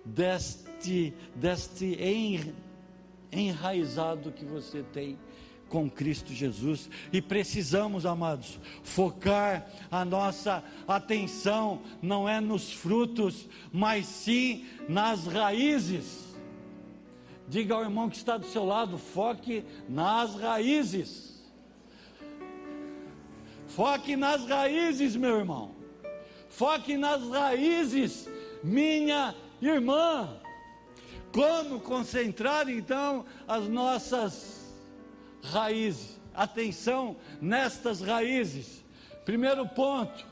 deste, 0.05 1.14
deste 1.35 1.96
enraizado 3.33 4.33
que 4.33 4.44
você 4.44 4.83
tem 4.83 5.18
com 5.68 5.88
Cristo 5.88 6.35
Jesus. 6.35 6.90
E 7.12 7.23
precisamos, 7.23 8.05
amados, 8.05 8.59
focar 8.83 9.70
a 9.90 10.05
nossa 10.05 10.64
atenção 10.87 11.81
não 12.03 12.29
é 12.29 12.40
nos 12.40 12.73
frutos, 12.73 13.49
mas 13.73 14.07
sim 14.07 14.66
nas 14.88 15.27
raízes. 15.27 16.35
Diga 17.49 17.75
ao 17.75 17.83
irmão 17.83 18.11
que 18.11 18.16
está 18.16 18.37
do 18.37 18.46
seu 18.46 18.64
lado, 18.64 18.99
foque 18.99 19.64
nas 19.88 20.35
raízes. 20.35 21.30
Foque 23.81 24.14
nas 24.14 24.45
raízes, 24.45 25.16
meu 25.16 25.38
irmão. 25.38 25.75
Foque 26.51 26.99
nas 26.99 27.27
raízes, 27.31 28.29
minha 28.62 29.35
irmã. 29.59 30.38
Como 31.33 31.81
concentrar 31.81 32.69
então 32.69 33.25
as 33.49 33.66
nossas 33.69 34.75
raízes? 35.43 36.21
Atenção 36.35 37.16
nestas 37.40 38.03
raízes. 38.03 38.85
Primeiro 39.25 39.66
ponto, 39.66 40.27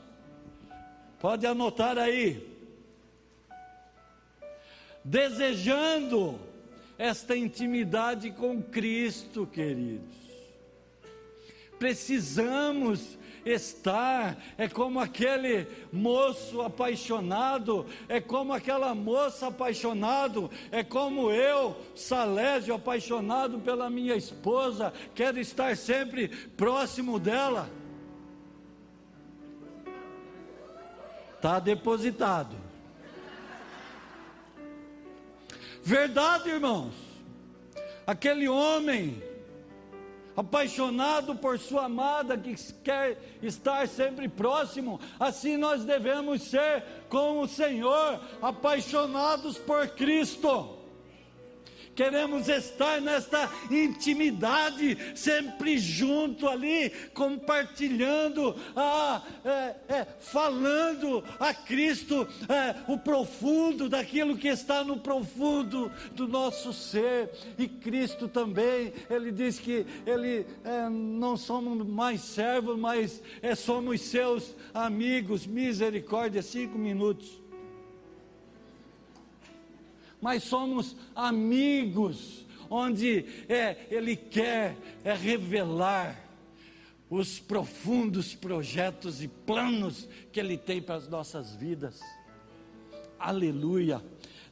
pode 1.19 1.47
anotar 1.47 1.97
aí. 1.97 2.47
Desejando 5.03 6.39
esta 6.99 7.35
intimidade 7.35 8.29
com 8.29 8.61
Cristo, 8.61 9.47
queridos. 9.47 10.19
Precisamos 11.79 13.17
estar, 13.45 14.37
é 14.57 14.67
como 14.67 14.99
aquele 14.99 15.67
moço 15.91 16.61
apaixonado, 16.61 17.85
é 18.07 18.19
como 18.19 18.53
aquela 18.53 18.93
moça 18.93 19.47
apaixonado, 19.47 20.49
é 20.71 20.83
como 20.83 21.31
eu, 21.31 21.75
Salésio, 21.95 22.73
apaixonado 22.73 23.59
pela 23.59 23.89
minha 23.89 24.15
esposa, 24.15 24.93
quero 25.13 25.39
estar 25.39 25.75
sempre 25.77 26.27
próximo 26.27 27.19
dela. 27.19 27.69
Está 31.35 31.59
depositado. 31.59 32.55
Verdade, 35.81 36.49
irmãos. 36.49 36.93
Aquele 38.05 38.49
homem 38.49 39.23
apaixonado 40.39 41.35
por 41.35 41.59
sua 41.59 41.85
amada 41.85 42.37
que 42.37 42.55
quer 42.81 43.17
estar 43.41 43.85
sempre 43.89 44.29
próximo, 44.29 44.99
assim 45.19 45.57
nós 45.57 45.83
devemos 45.83 46.43
ser 46.43 46.81
com 47.09 47.41
o 47.41 47.47
Senhor, 47.47 48.21
apaixonados 48.41 49.57
por 49.57 49.85
Cristo 49.89 50.78
queremos 51.99 52.47
estar 52.47 53.01
nesta 53.01 53.51
intimidade, 53.69 54.97
sempre 55.13 55.77
junto 55.77 56.47
ali, 56.47 56.89
compartilhando, 57.13 58.55
ah, 58.73 59.21
é, 59.43 59.75
é, 59.93 60.07
falando 60.17 61.21
a 61.37 61.53
Cristo 61.53 62.25
é, 62.47 62.73
o 62.89 62.97
profundo 62.97 63.89
daquilo 63.89 64.37
que 64.37 64.47
está 64.47 64.81
no 64.81 65.01
profundo 65.01 65.91
do 66.13 66.25
nosso 66.25 66.71
ser, 66.71 67.31
e 67.57 67.67
Cristo 67.67 68.29
também, 68.29 68.93
Ele 69.09 69.29
diz 69.29 69.59
que 69.59 69.85
Ele 70.05 70.45
é, 70.63 70.87
não 70.89 71.35
somos 71.35 71.85
mais 71.85 72.21
servos, 72.21 72.79
mas 72.79 73.21
é, 73.41 73.53
somos 73.55 73.99
seus 73.99 74.55
amigos, 74.73 75.45
misericórdia, 75.45 76.41
cinco 76.41 76.77
minutos 76.77 77.38
mas 80.21 80.43
somos 80.43 80.95
amigos, 81.15 82.45
onde 82.69 83.25
é, 83.47 83.87
Ele 83.89 84.15
quer 84.15 84.77
é 85.03 85.13
revelar 85.13 86.29
os 87.09 87.39
profundos 87.39 88.35
projetos 88.35 89.23
e 89.23 89.27
planos 89.27 90.07
que 90.31 90.39
Ele 90.39 90.57
tem 90.57 90.81
para 90.81 90.95
as 90.95 91.07
nossas 91.07 91.55
vidas. 91.55 91.99
Aleluia 93.17 94.01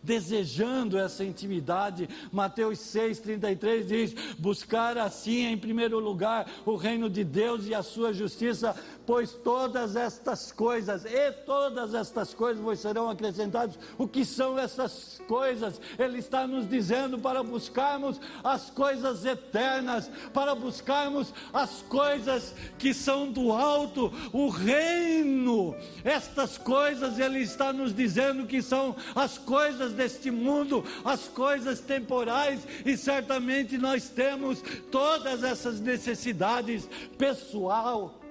desejando 0.07 0.97
essa 0.97 1.23
intimidade. 1.25 2.07
Mateus 2.31 2.79
6,33 2.79 3.83
diz: 3.85 4.15
buscar 4.37 4.97
assim 4.97 5.45
em 5.45 5.57
primeiro 5.57 5.99
lugar 5.99 6.49
o 6.65 6.75
reino 6.75 7.09
de 7.09 7.25
Deus 7.25 7.67
e 7.67 7.75
a 7.75 7.83
sua 7.83 8.13
justiça, 8.13 8.73
pois 9.07 9.31
todas 9.31 9.95
estas 9.95 10.51
coisas, 10.51 11.05
e 11.05 11.31
todas 11.45 11.93
estas 11.93 12.33
coisas 12.33 12.61
vos 12.61 12.77
serão 12.77 13.09
acrescentadas. 13.09 13.79
O 13.97 14.05
que 14.05 14.25
são 14.25 14.59
essas 14.59 15.21
coisas? 15.25 15.79
Ele 15.97 16.19
está 16.19 16.45
nos 16.45 16.69
dizendo 16.69 17.17
para 17.17 17.41
buscarmos 17.41 18.19
as 18.43 18.69
coisas 18.69 19.23
eternas, 19.23 20.11
para 20.33 20.53
buscarmos 20.53 21.33
as 21.53 21.81
coisas 21.83 22.53
que 22.77 22.93
são 22.93 23.31
do 23.31 23.53
alto, 23.53 24.11
o 24.33 24.49
reino. 24.49 25.73
Estas 26.03 26.57
coisas 26.57 27.17
ele 27.17 27.39
está 27.39 27.71
nos 27.71 27.95
dizendo 27.95 28.45
que 28.45 28.61
são 28.61 28.93
as 29.15 29.37
coisas 29.37 29.93
deste 29.93 30.29
mundo, 30.29 30.83
as 31.05 31.29
coisas 31.29 31.79
temporais, 31.79 32.59
e 32.85 32.97
certamente 32.97 33.77
nós 33.77 34.09
temos 34.09 34.61
todas 34.91 35.45
essas 35.45 35.79
necessidades 35.79 36.89
pessoal 37.17 38.26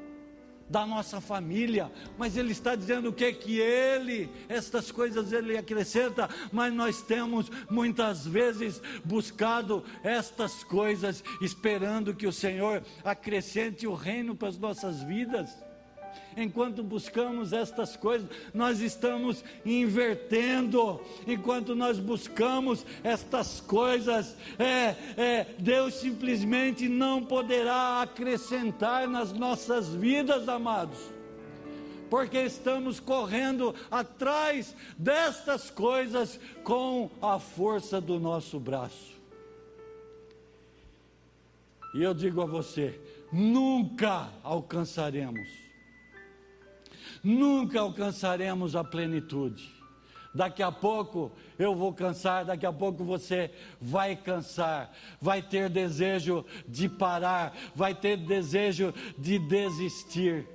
da 0.68 0.86
nossa 0.86 1.20
família, 1.20 1.90
mas 2.18 2.36
ele 2.36 2.52
está 2.52 2.74
dizendo 2.74 3.10
o 3.10 3.12
que 3.12 3.32
que 3.32 3.58
ele, 3.60 4.28
estas 4.48 4.90
coisas 4.90 5.32
ele 5.32 5.56
acrescenta, 5.56 6.28
mas 6.52 6.72
nós 6.72 7.02
temos 7.02 7.50
muitas 7.70 8.26
vezes 8.26 8.80
buscado 9.04 9.84
estas 10.02 10.64
coisas 10.64 11.22
esperando 11.40 12.14
que 12.14 12.26
o 12.26 12.32
Senhor 12.32 12.82
acrescente 13.04 13.86
o 13.86 13.94
reino 13.94 14.34
para 14.34 14.48
as 14.48 14.58
nossas 14.58 15.02
vidas 15.02 15.65
enquanto 16.36 16.82
buscamos 16.82 17.52
estas 17.52 17.96
coisas, 17.96 18.28
nós 18.52 18.80
estamos 18.80 19.42
invertendo. 19.64 21.00
Enquanto 21.26 21.74
nós 21.74 21.98
buscamos 21.98 22.84
estas 23.02 23.60
coisas, 23.60 24.36
é, 24.58 24.94
é, 25.16 25.46
Deus 25.58 25.94
simplesmente 25.94 26.88
não 26.88 27.24
poderá 27.24 28.02
acrescentar 28.02 29.08
nas 29.08 29.32
nossas 29.32 29.88
vidas, 29.94 30.48
amados 30.48 31.16
porque 32.08 32.38
estamos 32.38 33.00
correndo 33.00 33.74
atrás 33.90 34.76
destas 34.96 35.70
coisas 35.70 36.38
com 36.62 37.10
a 37.20 37.40
força 37.40 38.00
do 38.00 38.20
nosso 38.20 38.60
braço. 38.60 39.12
E 41.92 42.02
eu 42.02 42.14
digo 42.14 42.40
a 42.42 42.46
você: 42.46 43.00
nunca 43.32 44.30
alcançaremos 44.44 45.65
nunca 47.26 47.80
alcançaremos 47.80 48.76
a 48.76 48.84
plenitude. 48.84 49.74
Daqui 50.32 50.62
a 50.62 50.70
pouco 50.70 51.32
eu 51.58 51.74
vou 51.74 51.92
cansar, 51.92 52.44
daqui 52.44 52.64
a 52.64 52.72
pouco 52.72 53.02
você 53.02 53.50
vai 53.80 54.14
cansar, 54.14 54.92
vai 55.20 55.42
ter 55.42 55.68
desejo 55.68 56.44
de 56.68 56.88
parar, 56.88 57.56
vai 57.74 57.94
ter 57.94 58.16
desejo 58.16 58.94
de 59.18 59.40
desistir 59.40 60.46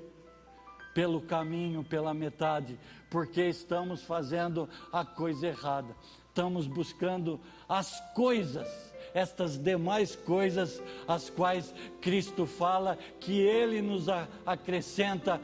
pelo 0.93 1.19
caminho, 1.21 1.83
pela 1.83 2.13
metade, 2.13 2.79
porque 3.09 3.41
estamos 3.47 4.03
fazendo 4.03 4.69
a 4.93 5.03
coisa 5.03 5.47
errada. 5.47 5.93
Estamos 6.29 6.67
buscando 6.67 7.41
as 7.67 7.99
coisas, 8.13 8.93
estas 9.13 9.57
demais 9.57 10.15
coisas, 10.15 10.81
as 11.05 11.29
quais 11.29 11.73
Cristo 11.99 12.45
fala 12.45 12.97
que 13.19 13.41
Ele 13.41 13.81
nos 13.81 14.05
acrescenta 14.45 15.41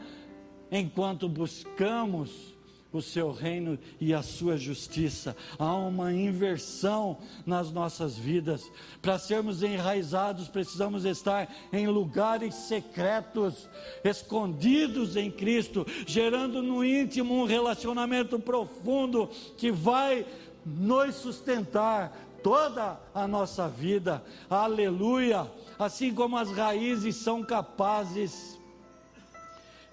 enquanto 0.72 1.30
buscamos 1.30 2.58
o 2.92 3.02
seu 3.02 3.32
reino 3.32 3.78
e 4.00 4.14
a 4.14 4.22
sua 4.22 4.58
justiça. 4.58 5.36
Há 5.60 5.76
uma 5.76 6.14
inversão 6.14 7.18
nas 7.46 7.72
nossas 7.72 8.18
vidas. 8.18 8.72
Para 9.02 9.20
sermos 9.20 9.62
enraizados, 9.62 10.48
precisamos 10.48 11.06
estar 11.06 11.54
em 11.72 11.88
lugares 11.88 12.56
secretos, 12.56 13.70
escondidos 14.04 15.16
em 15.16 15.30
Cristo, 15.30 15.86
gerando 16.06 16.62
no 16.62 16.84
íntimo 16.84 17.34
um 17.34 17.46
relacionamento 17.46 18.40
profundo 18.40 19.30
que 19.58 19.72
vai 19.72 20.26
nos 20.66 21.16
sustentar 21.16 22.18
toda 22.44 23.00
a 23.14 23.28
nossa 23.28 23.68
vida. 23.68 24.24
Aleluia! 24.50 25.50
Assim 25.78 26.14
como 26.14 26.38
as 26.38 26.52
raízes 26.52 27.16
são 27.18 27.44
capazes 27.44 28.58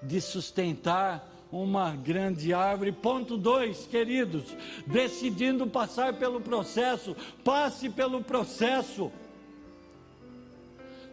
de 0.05 0.21
sustentar 0.21 1.31
uma 1.51 1.95
grande 1.95 2.53
árvore. 2.53 2.93
Ponto 2.93 3.37
2, 3.37 3.87
queridos, 3.87 4.45
decidindo 4.87 5.67
passar 5.67 6.15
pelo 6.15 6.41
processo, 6.41 7.17
passe 7.45 7.89
pelo 7.89 8.23
processo. 8.23 9.11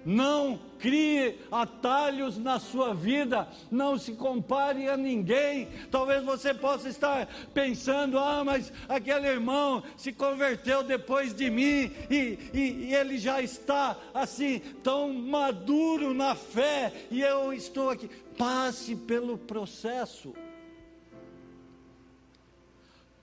Não 0.04 0.60
crie 0.80 1.38
atalhos 1.52 2.40
na 2.40 2.60
sua 2.60 2.92
vida, 2.92 3.48
não 3.70 4.00
se 4.00 4.14
compare 4.14 4.90
a 4.90 4.98
ninguém. 4.98 5.68
Talvez 5.92 6.24
você 6.24 6.56
possa 6.56 6.90
estar 6.90 7.28
pensando: 7.54 8.18
ah, 8.18 8.44
mas 8.44 8.74
aquele 8.90 9.28
irmão 9.28 9.84
se 9.96 10.12
converteu 10.12 10.82
depois 10.82 11.36
de 11.36 11.52
mim 11.52 11.92
e, 12.10 12.40
e, 12.52 12.60
e 12.90 12.96
ele 12.96 13.20
já 13.20 13.44
está 13.44 13.96
assim, 14.12 14.60
tão 14.84 15.14
maduro 15.14 16.16
na 16.16 16.34
fé, 16.34 16.92
e 17.12 17.22
eu 17.22 17.54
estou 17.54 17.92
aqui. 17.92 18.10
Passe 18.38 18.96
pelo 18.96 19.38
processo. 19.38 20.34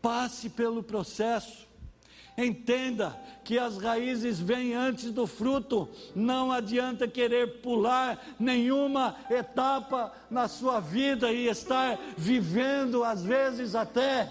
Passe 0.00 0.48
pelo 0.48 0.82
processo. 0.82 1.66
Entenda 2.36 3.18
que 3.42 3.58
as 3.58 3.78
raízes 3.78 4.38
vêm 4.38 4.72
antes 4.72 5.10
do 5.10 5.26
fruto. 5.26 5.88
Não 6.14 6.52
adianta 6.52 7.08
querer 7.08 7.60
pular 7.60 8.24
nenhuma 8.38 9.16
etapa 9.28 10.12
na 10.30 10.46
sua 10.46 10.78
vida 10.78 11.32
e 11.32 11.48
estar 11.48 11.98
vivendo, 12.16 13.02
às 13.02 13.24
vezes 13.24 13.74
até, 13.74 14.30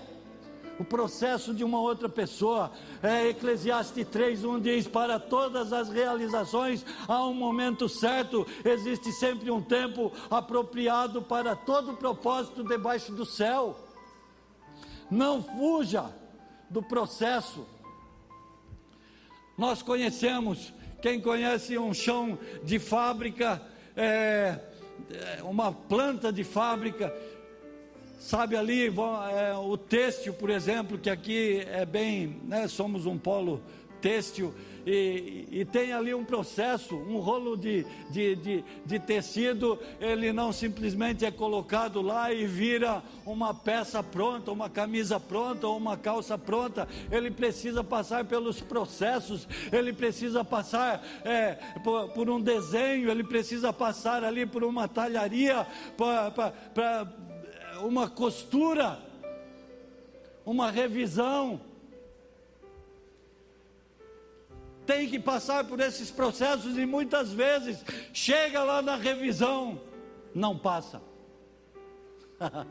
o 0.80 0.84
processo 0.84 1.53
de 1.53 1.63
uma 1.63 1.80
outra 1.80 2.07
pessoa. 2.07 2.71
É, 3.01 3.28
Eclesiastes 3.30 4.05
3:1 4.07 4.61
diz: 4.61 4.88
Para 4.88 5.19
todas 5.19 5.73
as 5.73 5.89
realizações 5.89 6.86
há 7.07 7.25
um 7.25 7.34
momento 7.34 7.88
certo, 7.88 8.45
existe 8.63 9.11
sempre 9.11 9.49
um 9.51 9.61
tempo 9.61 10.11
apropriado 10.30 11.21
para 11.21 11.55
todo 11.55 11.97
propósito 11.97 12.63
debaixo 12.63 13.11
do 13.11 13.25
céu. 13.25 13.78
Não 15.09 15.41
fuja 15.41 16.13
do 16.69 16.84
processo 16.84 17.65
nós 19.57 19.82
conhecemos, 19.82 20.71
quem 21.01 21.19
conhece 21.19 21.80
um 21.80 21.91
chão 21.91 22.38
de 22.63 22.78
fábrica, 22.78 23.59
é, 23.95 24.59
é, 25.09 25.41
uma 25.41 25.71
planta 25.71 26.32
de 26.32 26.43
fábrica, 26.43 27.11
sabe 28.18 28.55
ali 28.55 28.88
é, 28.88 29.53
o 29.55 29.78
têxtil, 29.78 30.34
por 30.34 30.49
exemplo, 30.49 30.97
que 30.97 31.09
aqui 31.09 31.63
é 31.68 31.86
bem, 31.86 32.41
né, 32.43 32.68
somos 32.68 33.05
um 33.05 33.18
polo 33.18 33.61
têxtil 34.01 34.53
e, 34.89 35.45
e, 35.51 35.65
tem 35.65 35.91
ali 35.91 36.13
um 36.13 36.24
processo, 36.24 36.95
um 36.95 37.18
rolo 37.18 37.57
de, 37.57 37.86
de, 38.09 38.38
de, 38.38 38.63
de, 38.86 38.99
tecido, 38.99 39.78
ele 39.99 40.32
não 40.32 40.53
simplesmente 40.53 41.26
é 41.26 41.32
colocado 41.32 42.01
lá 42.01 42.32
e 42.32 42.45
vira 42.45 43.03
uma 43.26 43.53
peça 43.53 44.01
pronta, 44.01 44.49
uma 44.49 44.70
camisa 44.70 45.20
pronta 45.20 45.68
ou 45.68 45.76
uma 45.76 45.97
calça 45.97 46.38
pronta, 46.38 46.88
ele 47.11 47.30
precisa 47.30 47.84
passar 47.84 48.24
pelos 48.24 48.61
processos, 48.61 49.45
ele 49.74 49.91
precisa 49.91 50.41
passar 50.45 51.05
é, 51.26 51.55
por, 51.84 52.07
por, 52.11 52.30
um 52.30 52.39
desenho, 52.39 53.11
ele 53.11 53.26
precisa 53.26 53.74
passar 53.74 54.24
ali 54.24 54.45
por 54.45 54.63
uma 54.63 54.88
talharia, 54.88 55.68
para 55.97 57.05
uma 57.80 58.09
costura, 58.09 58.99
uma 60.45 60.71
revisão 60.71 61.61
tem 64.88 65.09
que 65.09 65.19
passar 65.19 65.65
por 65.65 65.82
esses 65.82 66.09
processos 66.09 66.78
e 66.78 66.86
muitas 66.86 67.34
vezes 67.34 67.84
chega 68.13 68.63
lá 68.63 68.82
na 68.82 68.95
revisão, 68.95 69.82
não 70.34 70.57
passa. 70.57 71.01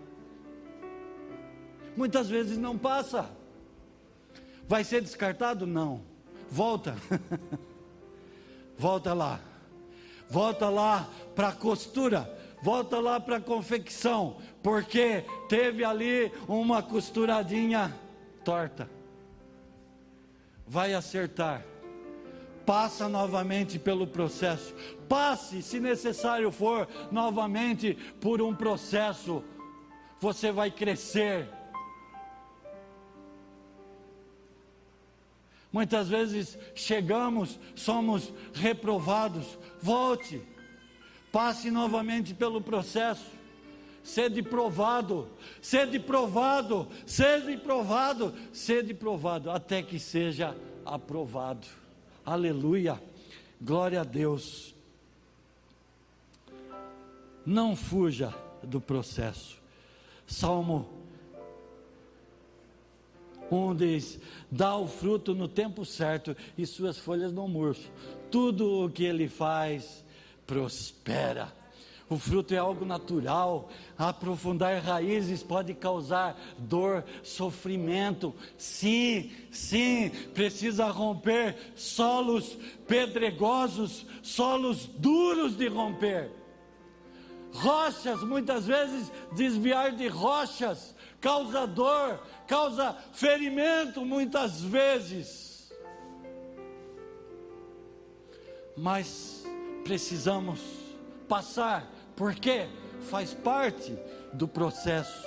muitas 1.95 2.29
vezes 2.29 2.57
não 2.57 2.79
passa. 2.79 3.31
Vai 4.67 4.83
ser 4.83 5.03
descartado? 5.03 5.67
Não. 5.67 6.01
Volta. 6.51 6.97
Volta 8.79 9.13
lá. 9.13 9.39
Volta 10.29 10.71
lá 10.71 11.09
para 11.35 11.49
a 11.49 11.53
costura. 11.53 12.35
Volta 12.63 12.99
lá 12.99 13.21
para 13.21 13.37
a 13.37 13.41
confecção. 13.41 14.39
Porque 14.67 15.25
teve 15.49 15.85
ali 15.85 16.33
uma 16.49 16.83
costuradinha 16.83 17.95
torta. 18.45 18.91
Vai 20.67 20.93
acertar 20.93 21.65
passa 22.65 23.09
novamente 23.09 23.79
pelo 23.79 24.09
processo. 24.09 24.75
Passe, 25.09 25.63
se 25.63 25.79
necessário 25.79 26.51
for, 26.51 26.89
novamente 27.13 27.95
por 28.21 28.43
um 28.43 28.53
processo. 28.53 29.45
Você 30.19 30.51
vai 30.51 30.69
crescer. 30.69 31.49
Muitas 35.73 36.09
vezes 36.09 36.59
chegamos, 36.75 37.57
somos 37.77 38.33
reprovados. 38.53 39.57
Volte, 39.81 40.43
passe 41.31 41.71
novamente 41.71 42.35
pelo 42.35 42.61
processo. 42.61 43.36
Sede 44.07 44.41
provado, 44.41 45.29
sede 45.61 45.99
provado, 45.99 46.87
sede 47.05 47.57
provado, 47.57 48.33
sede 48.53 48.95
provado, 48.95 49.51
até 49.51 49.83
que 49.83 49.99
seja 49.99 50.57
aprovado. 50.85 51.67
Aleluia. 52.25 53.03
Glória 53.61 54.03
a 54.03 54.05
Deus. 54.05 54.77
Não 57.45 57.75
fuja 57.75 58.33
do 58.63 58.81
processo. 58.81 59.61
Salmo 60.25 60.89
1 63.51 63.75
diz: 63.75 64.21
dá 64.49 64.77
o 64.77 64.87
fruto 64.87 65.35
no 65.35 65.49
tempo 65.49 65.85
certo 65.85 66.37
e 66.57 66.65
suas 66.65 66.97
folhas 66.97 67.33
não 67.33 67.49
murcham. 67.49 67.91
Tudo 68.31 68.85
o 68.85 68.89
que 68.89 69.03
ele 69.03 69.29
faz 69.29 70.05
prospera. 70.47 71.53
O 72.09 72.17
fruto 72.19 72.55
é 72.55 72.59
algo 72.59 72.85
natural. 72.85 73.69
Aprofundar 73.99 74.81
raízes 74.81 75.43
pode 75.43 75.75
causar 75.75 76.41
dor, 76.57 77.05
sofrimento. 77.23 78.35
Sim, 78.57 79.33
sim, 79.51 80.11
precisa 80.33 80.87
romper 80.87 81.57
solos 81.75 82.57
pedregosos, 82.87 84.07
solos 84.23 84.87
duros 84.87 85.57
de 85.57 85.67
romper. 85.67 86.31
Rochas, 87.53 88.23
muitas 88.23 88.67
vezes 88.67 89.11
desviar 89.33 89.93
de 89.93 90.07
rochas 90.09 90.95
causa 91.21 91.67
dor, 91.67 92.21
causa 92.47 92.97
ferimento 93.13 94.05
muitas 94.05 94.61
vezes. 94.61 95.73
Mas 98.77 99.45
precisamos 99.83 100.61
passar 101.27 101.96
porque 102.17 102.67
faz 103.11 103.33
parte 103.35 103.97
do 104.33 104.49
processo. 104.49 105.25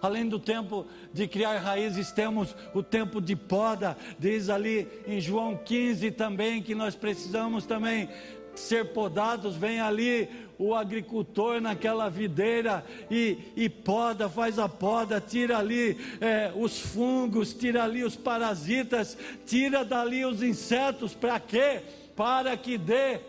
Além 0.00 0.28
do 0.28 0.38
tempo 0.38 0.86
de 1.12 1.26
criar 1.26 1.58
raízes, 1.58 2.12
temos 2.12 2.54
o 2.74 2.82
tempo 2.82 3.20
de 3.20 3.34
poda, 3.34 3.96
diz 4.18 4.48
ali 4.48 4.86
em 5.06 5.20
João 5.20 5.56
15 5.56 6.10
também 6.12 6.62
que 6.62 6.74
nós 6.74 6.94
precisamos 6.94 7.64
também 7.66 8.08
ser 8.54 8.92
podados. 8.92 9.56
Vem 9.56 9.80
ali 9.80 10.28
o 10.58 10.74
agricultor 10.74 11.60
naquela 11.60 12.08
videira 12.08 12.84
e, 13.10 13.38
e 13.56 13.68
poda, 13.68 14.28
faz 14.28 14.58
a 14.58 14.68
poda, 14.68 15.20
tira 15.20 15.58
ali 15.58 15.98
é, 16.20 16.52
os 16.54 16.78
fungos, 16.78 17.54
tira 17.54 17.84
ali 17.84 18.04
os 18.04 18.16
parasitas, 18.16 19.16
tira 19.46 19.84
dali 19.84 20.24
os 20.24 20.42
insetos, 20.42 21.14
para 21.14 21.40
quê? 21.40 21.82
Para 22.14 22.56
que 22.56 22.78
dê 22.78 23.20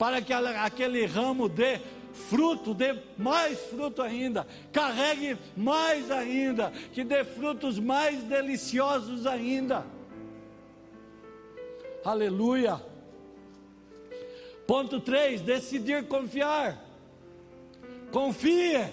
para 0.00 0.22
que 0.22 0.32
aquele 0.32 1.04
ramo 1.04 1.46
dê 1.46 1.78
fruto, 2.30 2.72
dê 2.72 2.96
mais 3.18 3.60
fruto 3.66 4.00
ainda, 4.00 4.46
carregue 4.72 5.36
mais 5.54 6.10
ainda, 6.10 6.72
que 6.94 7.04
dê 7.04 7.22
frutos 7.22 7.78
mais 7.78 8.22
deliciosos 8.22 9.26
ainda. 9.26 9.84
Aleluia. 12.02 12.80
Ponto 14.66 15.00
3: 15.00 15.42
decidir 15.42 16.08
confiar. 16.08 16.82
Confie. 18.10 18.88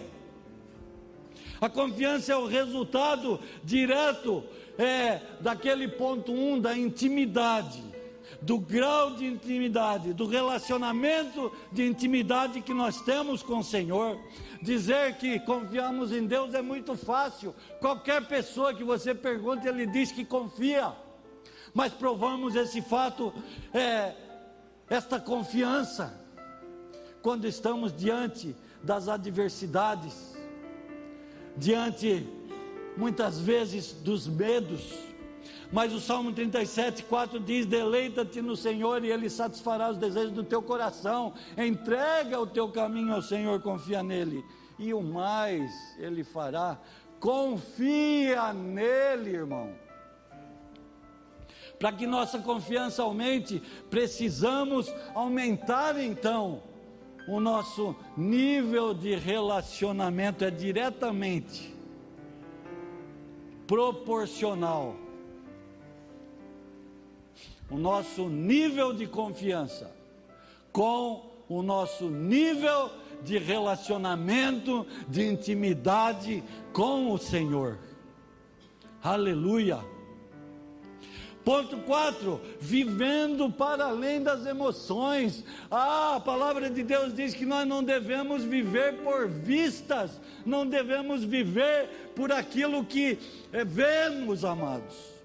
A 1.62 1.70
confiança 1.70 2.34
é 2.34 2.36
o 2.36 2.48
resultado 2.48 3.40
direto 3.64 4.44
é, 4.78 5.22
daquele 5.40 5.88
ponto 5.88 6.34
1 6.34 6.54
um, 6.54 6.60
da 6.60 6.78
intimidade 6.78 7.97
do 8.42 8.60
grau 8.60 9.16
de 9.16 9.26
intimidade, 9.26 10.14
do 10.14 10.28
relacionamento 10.28 11.52
de 11.72 11.86
intimidade 11.86 12.62
que 12.62 12.74
nós 12.74 13.02
temos 13.02 13.42
com 13.42 13.60
o 13.60 13.64
Senhor. 13.64 14.20
Dizer 14.62 15.18
que 15.18 15.40
confiamos 15.40 16.12
em 16.12 16.26
Deus 16.26 16.54
é 16.54 16.62
muito 16.62 16.96
fácil. 16.96 17.54
Qualquer 17.80 18.28
pessoa 18.28 18.74
que 18.74 18.84
você 18.84 19.14
pergunte, 19.14 19.68
ele 19.68 19.86
diz 19.86 20.12
que 20.12 20.26
confia. 20.26 20.94
Mas 21.74 21.94
provamos 21.94 22.56
esse 22.56 22.82
fato, 22.82 23.34
é, 23.74 24.14
esta 24.90 25.20
confiança, 25.20 26.20
quando 27.22 27.46
estamos 27.46 27.96
diante 27.96 28.56
das 28.82 29.08
adversidades, 29.08 30.36
diante 31.56 32.26
muitas 32.96 33.40
vezes 33.40 33.94
dos 33.94 34.28
medos, 34.28 35.07
mas 35.72 35.94
o 35.94 36.00
Salmo 36.00 36.32
37, 36.32 37.04
4 37.04 37.40
diz: 37.40 37.66
Deleita-te 37.66 38.42
no 38.42 38.56
Senhor 38.56 39.04
e 39.04 39.12
Ele 39.12 39.30
satisfará 39.30 39.90
os 39.90 39.98
desejos 39.98 40.32
do 40.32 40.44
teu 40.44 40.62
coração. 40.62 41.34
Entrega 41.58 42.40
o 42.40 42.48
teu 42.48 42.70
caminho 42.70 43.14
ao 43.14 43.22
Senhor, 43.22 43.62
confia 43.62 44.02
nele, 44.02 44.44
e 44.80 44.94
o 44.94 45.02
mais 45.02 45.72
Ele 45.98 46.24
fará. 46.24 46.80
Confia 47.20 48.54
nele, 48.54 49.32
irmão. 49.32 49.74
Para 51.80 51.92
que 51.92 52.08
nossa 52.08 52.40
confiança 52.40 53.04
aumente, 53.04 53.62
precisamos 53.90 54.92
aumentar 55.14 56.00
então 56.00 56.64
o 57.28 57.40
nosso 57.40 57.96
nível 58.16 58.94
de 58.94 59.16
relacionamento, 59.16 60.46
é 60.46 60.50
diretamente 60.50 61.76
proporcional 63.68 64.96
o 67.70 67.78
nosso 67.78 68.30
nível 68.30 68.94
de 68.94 69.08
confiança 69.08 69.92
com 70.72 71.32
o 71.50 71.62
nosso 71.62 72.10
nível 72.10 72.92
de 73.24 73.38
relacionamento, 73.38 74.86
de 75.08 75.26
intimidade 75.26 76.44
com 76.72 77.12
o 77.12 77.18
Senhor. 77.18 77.80
Aleluia. 79.02 79.80
Ponto 81.44 81.78
4, 81.78 82.42
vivendo 82.60 83.50
para 83.50 83.86
além 83.86 84.22
das 84.22 84.46
emoções. 84.46 85.46
Ah, 85.72 86.18
a 86.18 86.20
palavra 86.20 86.70
de 86.70 86.84
Deus 86.84 87.14
diz 87.14 87.34
que 87.34 87.46
nós 87.46 87.66
não 87.66 87.82
devemos 87.82 88.44
viver 88.44 88.98
por 88.98 89.30
vistas, 89.30 90.20
não 90.46 90.68
devemos 90.68 91.24
viver 91.24 92.12
por 92.14 92.34
aquilo 92.34 92.84
que 92.84 93.18
eh, 93.54 93.64
vemos, 93.64 94.44
amados. 94.44 95.17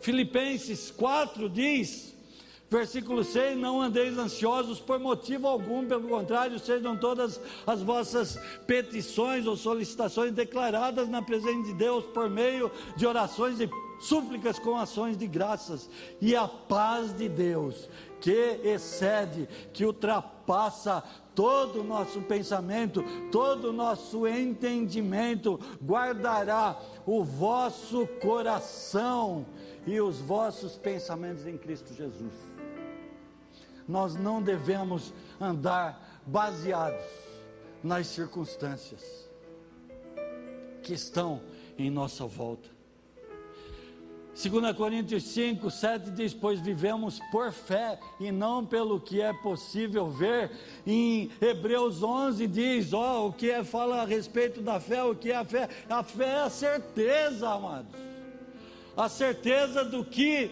Filipenses 0.00 0.90
4 0.90 1.48
diz, 1.48 2.14
versículo 2.70 3.22
6: 3.22 3.58
Não 3.58 3.82
andeis 3.82 4.16
ansiosos 4.16 4.80
por 4.80 4.98
motivo 4.98 5.46
algum, 5.46 5.86
pelo 5.86 6.08
contrário, 6.08 6.58
sejam 6.58 6.96
todas 6.96 7.40
as 7.66 7.82
vossas 7.82 8.38
petições 8.66 9.46
ou 9.46 9.56
solicitações 9.56 10.32
declaradas 10.32 11.08
na 11.08 11.20
presença 11.20 11.64
de 11.64 11.74
Deus 11.74 12.04
por 12.06 12.30
meio 12.30 12.70
de 12.96 13.06
orações 13.06 13.60
e 13.60 13.68
súplicas 14.00 14.58
com 14.58 14.78
ações 14.78 15.18
de 15.18 15.26
graças, 15.26 15.90
e 16.20 16.34
a 16.34 16.48
paz 16.48 17.14
de 17.14 17.28
Deus, 17.28 17.88
que 18.20 18.60
excede, 18.64 19.46
que 19.74 19.84
ultrapassa 19.84 21.02
todo 21.34 21.80
o 21.80 21.84
nosso 21.84 22.22
pensamento, 22.22 23.04
todo 23.30 23.68
o 23.68 23.72
nosso 23.72 24.26
entendimento, 24.26 25.60
guardará 25.82 26.80
o 27.04 27.22
vosso 27.22 28.06
coração 28.22 29.44
e 29.90 30.00
os 30.00 30.18
vossos 30.18 30.76
pensamentos 30.76 31.46
em 31.46 31.58
Cristo 31.58 31.92
Jesus. 31.92 32.32
Nós 33.88 34.14
não 34.14 34.40
devemos 34.40 35.12
andar 35.40 36.22
baseados 36.24 37.04
nas 37.82 38.06
circunstâncias 38.06 39.28
que 40.80 40.94
estão 40.94 41.40
em 41.76 41.90
nossa 41.90 42.24
volta. 42.24 42.68
2 44.40 44.76
Coríntios 44.76 45.24
5, 45.24 45.68
7 45.68 46.10
diz: 46.12 46.32
Pois 46.32 46.60
vivemos 46.60 47.18
por 47.32 47.50
fé 47.50 47.98
e 48.20 48.30
não 48.30 48.64
pelo 48.64 49.00
que 49.00 49.20
é 49.20 49.32
possível 49.32 50.08
ver. 50.08 50.52
Em 50.86 51.28
Hebreus 51.40 52.00
11 52.00 52.46
diz: 52.46 52.92
Ó, 52.92 53.24
oh, 53.24 53.28
o 53.28 53.32
que 53.32 53.50
é, 53.50 53.64
fala 53.64 54.02
a 54.02 54.04
respeito 54.04 54.62
da 54.62 54.78
fé, 54.78 55.02
o 55.02 55.16
que 55.16 55.32
é 55.32 55.36
a 55.36 55.44
fé? 55.44 55.68
A 55.88 56.04
fé 56.04 56.26
é 56.26 56.40
a 56.42 56.48
certeza, 56.48 57.50
amados, 57.50 58.09
a 58.96 59.08
certeza 59.08 59.84
do 59.84 60.04
que 60.04 60.50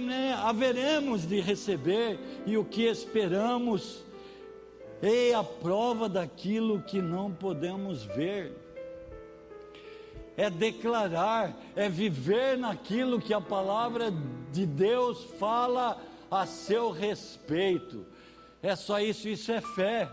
né, 0.00 0.34
haveremos 0.34 1.26
de 1.26 1.40
receber 1.40 2.18
e 2.46 2.56
o 2.56 2.64
que 2.64 2.84
esperamos, 2.84 4.04
e 5.02 5.32
a 5.32 5.42
prova 5.42 6.08
daquilo 6.08 6.82
que 6.82 7.02
não 7.02 7.32
podemos 7.32 8.04
ver 8.04 8.52
é 10.36 10.48
declarar, 10.48 11.56
é 11.74 11.88
viver 11.88 12.56
naquilo 12.56 13.20
que 13.20 13.34
a 13.34 13.40
palavra 13.40 14.12
de 14.52 14.64
Deus 14.64 15.24
fala 15.38 16.00
a 16.30 16.46
seu 16.46 16.90
respeito. 16.90 18.06
É 18.62 18.76
só 18.76 19.00
isso, 19.00 19.28
isso 19.28 19.50
é 19.50 19.60
fé. 19.60 20.08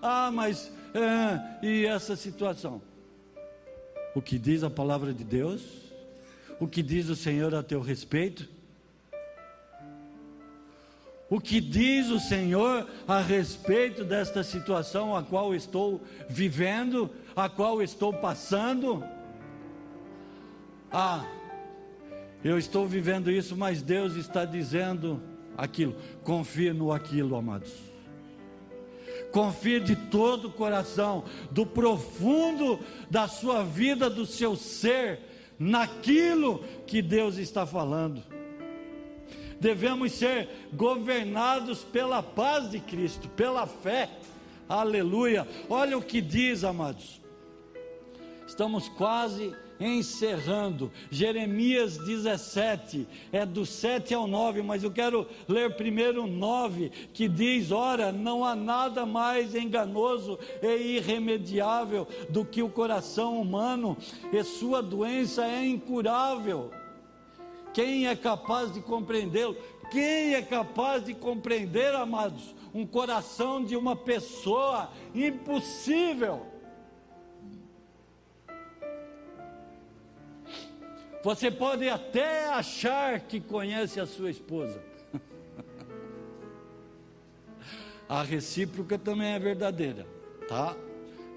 Ah, 0.00 0.30
mas 0.32 0.72
é, 0.94 1.66
e 1.66 1.86
essa 1.86 2.14
situação? 2.14 2.80
O 4.18 4.20
que 4.20 4.36
diz 4.36 4.64
a 4.64 4.68
palavra 4.68 5.14
de 5.14 5.22
Deus? 5.22 5.62
O 6.58 6.66
que 6.66 6.82
diz 6.82 7.08
o 7.08 7.14
Senhor 7.14 7.54
a 7.54 7.62
teu 7.62 7.80
respeito? 7.80 8.48
O 11.30 11.40
que 11.40 11.60
diz 11.60 12.08
o 12.08 12.18
Senhor 12.18 12.84
a 13.06 13.20
respeito 13.20 14.02
desta 14.02 14.42
situação 14.42 15.14
a 15.14 15.22
qual 15.22 15.54
estou 15.54 16.02
vivendo, 16.28 17.08
a 17.36 17.48
qual 17.48 17.80
estou 17.80 18.12
passando? 18.12 19.04
Ah, 20.90 21.24
eu 22.42 22.58
estou 22.58 22.88
vivendo 22.88 23.30
isso, 23.30 23.56
mas 23.56 23.82
Deus 23.82 24.16
está 24.16 24.44
dizendo 24.44 25.22
aquilo. 25.56 25.94
Confie 26.24 26.72
no 26.72 26.90
aquilo, 26.90 27.36
amados. 27.36 27.87
Confie 29.32 29.80
de 29.80 29.94
todo 29.94 30.48
o 30.48 30.52
coração, 30.52 31.24
do 31.50 31.66
profundo 31.66 32.80
da 33.10 33.28
sua 33.28 33.62
vida, 33.62 34.08
do 34.08 34.24
seu 34.24 34.56
ser, 34.56 35.20
naquilo 35.58 36.64
que 36.86 37.02
Deus 37.02 37.36
está 37.36 37.66
falando. 37.66 38.22
Devemos 39.60 40.12
ser 40.12 40.48
governados 40.72 41.82
pela 41.82 42.22
paz 42.22 42.70
de 42.70 42.80
Cristo, 42.80 43.28
pela 43.30 43.66
fé. 43.66 44.08
Aleluia. 44.68 45.46
Olha 45.68 45.98
o 45.98 46.02
que 46.02 46.20
diz, 46.20 46.62
amados. 46.62 47.20
Estamos 48.46 48.88
quase 48.88 49.54
encerrando. 49.80 50.90
Jeremias 51.10 51.96
17, 51.98 53.06
é 53.32 53.44
do 53.46 53.64
7 53.64 54.14
ao 54.14 54.26
9, 54.26 54.62
mas 54.62 54.82
eu 54.82 54.90
quero 54.90 55.26
ler 55.46 55.76
primeiro 55.76 56.26
9, 56.26 56.90
que 57.12 57.28
diz: 57.28 57.70
Ora, 57.70 58.12
não 58.12 58.44
há 58.44 58.54
nada 58.54 59.06
mais 59.06 59.54
enganoso 59.54 60.38
e 60.62 60.96
irremediável 60.96 62.06
do 62.28 62.44
que 62.44 62.62
o 62.62 62.68
coração 62.68 63.40
humano, 63.40 63.96
e 64.32 64.42
sua 64.42 64.82
doença 64.82 65.46
é 65.46 65.64
incurável. 65.64 66.70
Quem 67.72 68.08
é 68.08 68.16
capaz 68.16 68.72
de 68.72 68.80
compreendê-lo? 68.80 69.56
Quem 69.90 70.34
é 70.34 70.42
capaz 70.42 71.04
de 71.04 71.14
compreender, 71.14 71.94
amados, 71.94 72.54
um 72.74 72.86
coração 72.86 73.64
de 73.64 73.76
uma 73.76 73.96
pessoa 73.96 74.90
impossível? 75.14 76.42
Você 81.28 81.50
pode 81.50 81.86
até 81.86 82.46
achar 82.46 83.20
que 83.20 83.38
conhece 83.38 84.00
a 84.00 84.06
sua 84.06 84.30
esposa. 84.30 84.82
a 88.08 88.22
recíproca 88.22 88.98
também 88.98 89.34
é 89.34 89.38
verdadeira, 89.38 90.06
tá? 90.48 90.74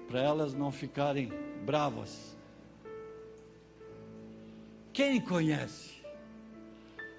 Para 0.08 0.18
elas 0.18 0.54
não 0.54 0.72
ficarem 0.72 1.30
bravas. 1.66 2.34
Quem 4.94 5.20
conhece? 5.20 6.02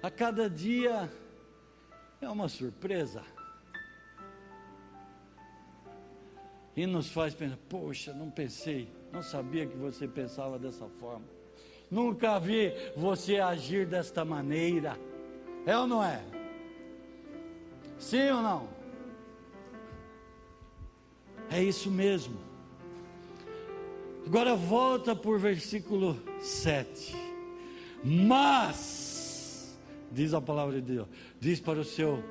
A 0.02 0.10
cada 0.10 0.50
dia 0.50 1.08
é 2.20 2.28
uma 2.28 2.48
surpresa. 2.48 3.22
E 6.74 6.88
nos 6.88 7.08
faz 7.08 7.34
pensar: 7.34 7.58
poxa, 7.68 8.12
não 8.12 8.32
pensei, 8.32 8.92
não 9.12 9.22
sabia 9.22 9.64
que 9.64 9.76
você 9.76 10.08
pensava 10.08 10.58
dessa 10.58 10.88
forma. 10.98 11.43
Nunca 11.90 12.38
vi 12.38 12.72
você 12.96 13.38
agir 13.38 13.86
desta 13.86 14.24
maneira. 14.24 14.98
É 15.66 15.76
ou 15.76 15.86
não 15.86 16.02
é? 16.02 16.22
Sim 17.98 18.30
ou 18.30 18.42
não? 18.42 18.68
É 21.50 21.62
isso 21.62 21.90
mesmo. 21.90 22.36
Agora 24.26 24.56
volta 24.56 25.14
por 25.14 25.38
versículo 25.38 26.18
7. 26.40 27.14
Mas, 28.02 29.78
diz 30.10 30.34
a 30.34 30.40
palavra 30.40 30.74
de 30.74 30.94
Deus, 30.94 31.08
diz 31.40 31.60
para 31.60 31.78
o 31.78 31.84
seu, 31.84 32.22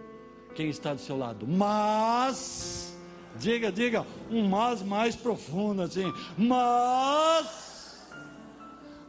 quem 0.54 0.70
está 0.70 0.94
do 0.94 1.02
seu 1.02 1.18
lado, 1.18 1.48
mas, 1.48 2.96
diga, 3.38 3.72
diga, 3.72 4.06
um 4.30 4.48
mas 4.48 4.84
mais 4.84 5.16
profundo 5.16 5.82
assim, 5.82 6.12
mas, 6.38 7.63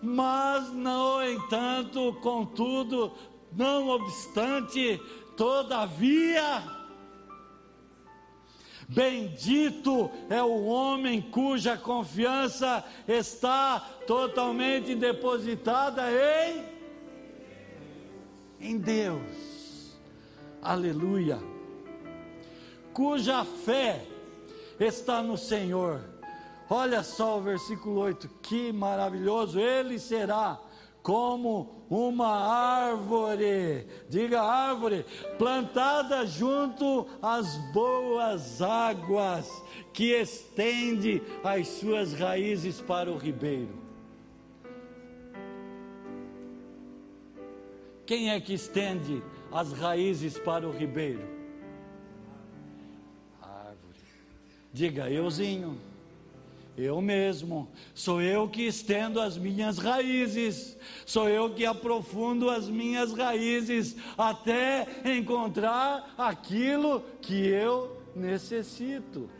mas, 0.04 0.70
no 0.72 1.22
entanto, 1.22 2.12
contudo, 2.20 3.12
não 3.52 3.88
obstante, 3.88 5.00
todavia, 5.36 6.62
Bendito 8.86 10.10
é 10.28 10.42
o 10.42 10.64
homem 10.66 11.22
cuja 11.22 11.74
confiança 11.74 12.84
está 13.08 13.80
totalmente 14.06 14.94
depositada 14.94 16.02
em 16.12 16.74
em 18.64 18.78
Deus. 18.78 19.94
Aleluia. 20.62 21.38
Cuja 22.92 23.44
fé 23.44 24.06
está 24.80 25.22
no 25.22 25.36
Senhor 25.36 26.00
Olha 26.68 27.02
só 27.02 27.38
o 27.38 27.42
versículo 27.42 28.00
8, 28.00 28.28
que 28.42 28.72
maravilhoso! 28.72 29.60
Ele 29.60 29.98
será 29.98 30.58
como 31.02 31.84
uma 31.90 32.28
árvore, 32.88 33.86
diga 34.08 34.40
árvore, 34.40 35.04
plantada 35.36 36.24
junto 36.24 37.06
às 37.20 37.58
boas 37.74 38.62
águas, 38.62 39.62
que 39.92 40.12
estende 40.12 41.22
as 41.44 41.68
suas 41.68 42.14
raízes 42.14 42.80
para 42.80 43.12
o 43.12 43.18
ribeiro. 43.18 43.84
Quem 48.06 48.30
é 48.30 48.40
que 48.40 48.54
estende 48.54 49.22
as 49.52 49.72
raízes 49.72 50.38
para 50.38 50.66
o 50.66 50.72
ribeiro? 50.72 51.28
Árvore. 53.42 54.00
Diga 54.72 55.10
euzinho. 55.10 55.78
Eu 56.76 57.00
mesmo, 57.00 57.68
sou 57.94 58.20
eu 58.20 58.48
que 58.48 58.62
estendo 58.62 59.20
as 59.20 59.38
minhas 59.38 59.78
raízes, 59.78 60.76
sou 61.06 61.28
eu 61.28 61.54
que 61.54 61.64
aprofundo 61.64 62.50
as 62.50 62.68
minhas 62.68 63.12
raízes 63.12 63.96
até 64.18 64.84
encontrar 65.04 66.14
aquilo 66.18 67.04
que 67.20 67.46
eu 67.46 68.02
necessito, 68.16 69.30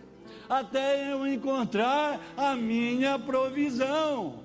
até 0.48 1.12
eu 1.12 1.26
encontrar 1.26 2.20
a 2.36 2.54
minha 2.54 3.18
provisão, 3.18 4.44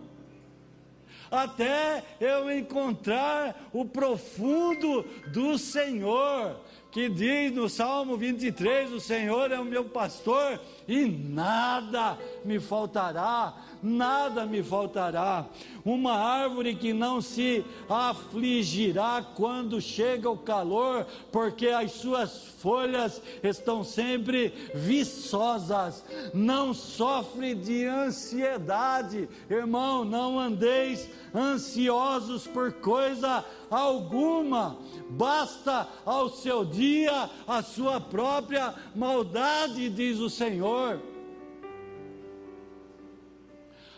até 1.30 2.04
eu 2.20 2.52
encontrar 2.52 3.70
o 3.72 3.86
profundo 3.86 5.06
do 5.32 5.60
Senhor 5.60 6.60
que 6.92 7.08
diz 7.08 7.52
no 7.52 7.70
Salmo 7.70 8.18
23: 8.18 8.92
O 8.92 9.00
Senhor 9.00 9.52
é 9.52 9.60
o 9.60 9.66
meu 9.66 9.86
pastor 9.86 10.60
e 10.90 11.06
nada 11.08 12.18
me 12.44 12.60
faltará, 12.60 13.54
nada 13.82 14.48
me 14.48 14.64
faltará. 14.64 15.46
Uma 15.86 16.14
árvore 16.14 16.74
que 16.74 16.92
não 16.94 17.22
se 17.22 17.64
afligirá 17.88 19.24
quando 19.36 19.80
chega 19.80 20.28
o 20.28 20.38
calor, 20.38 21.06
porque 21.32 21.68
as 21.68 21.92
suas 21.92 22.44
folhas 22.60 23.22
estão 23.44 23.84
sempre 23.84 24.52
viçosas, 24.74 26.04
não 26.34 26.74
sofre 26.74 27.54
de 27.54 27.86
ansiedade. 27.86 29.30
Irmão, 29.48 30.04
não 30.04 30.40
andeis 30.40 31.08
ansiosos 31.36 32.48
por 32.48 32.74
coisa 32.74 33.46
alguma, 33.70 34.78
basta 35.12 35.88
ao 36.04 36.30
seu 36.30 36.66
dia 36.66 37.30
a 37.48 37.62
sua 37.62 38.02
própria 38.02 38.74
maldade, 38.96 39.90
diz 39.90 40.18
o 40.18 40.30
Senhor. 40.30 40.79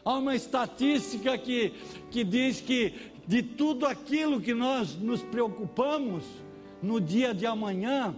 Há 0.04 0.14
uma 0.16 0.36
estatística 0.36 1.38
que, 1.38 1.74
que 2.10 2.24
diz 2.24 2.60
que 2.60 2.94
de 3.28 3.44
tudo 3.44 3.86
aquilo 3.86 4.42
que 4.42 4.54
nós 4.54 4.96
nos 4.96 5.22
preocupamos 5.22 6.24
no 6.82 7.00
dia 7.00 7.34
de 7.34 7.46
amanhã, 7.46 8.16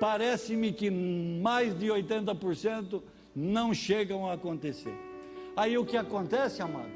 parece-me 0.00 0.72
que 0.72 0.90
mais 0.90 1.78
de 1.78 1.86
80% 1.88 3.02
não 3.34 3.74
chegam 3.74 4.26
a 4.26 4.32
acontecer. 4.32 4.94
Aí 5.54 5.76
o 5.76 5.84
que 5.84 5.96
acontece, 5.96 6.62
amados? 6.62 6.90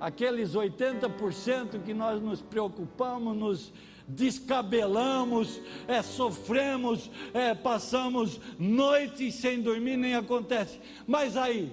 Aqueles 0.00 0.54
80% 0.54 1.82
que 1.84 1.92
nós 1.92 2.22
nos 2.22 2.40
preocupamos, 2.40 3.36
nos 3.36 3.72
descabelamos, 4.08 5.60
é, 5.88 6.02
sofremos, 6.02 7.10
é, 7.34 7.54
passamos 7.54 8.40
noites 8.58 9.34
sem 9.34 9.60
dormir, 9.60 9.96
nem 9.96 10.14
acontece. 10.14 10.80
Mas 11.06 11.36
aí, 11.36 11.72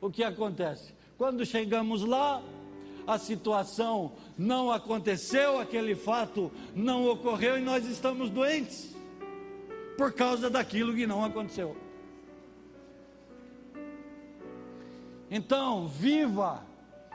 o 0.00 0.10
que 0.10 0.24
acontece? 0.24 0.94
Quando 1.16 1.44
chegamos 1.44 2.02
lá, 2.02 2.42
a 3.06 3.18
situação 3.18 4.12
não 4.36 4.70
aconteceu, 4.70 5.58
aquele 5.58 5.94
fato 5.94 6.50
não 6.74 7.06
ocorreu 7.06 7.58
e 7.58 7.62
nós 7.62 7.84
estamos 7.86 8.30
doentes 8.30 8.94
por 9.96 10.12
causa 10.12 10.48
daquilo 10.48 10.94
que 10.94 11.06
não 11.06 11.24
aconteceu. 11.24 11.76
Então, 15.30 15.86
viva 15.86 16.64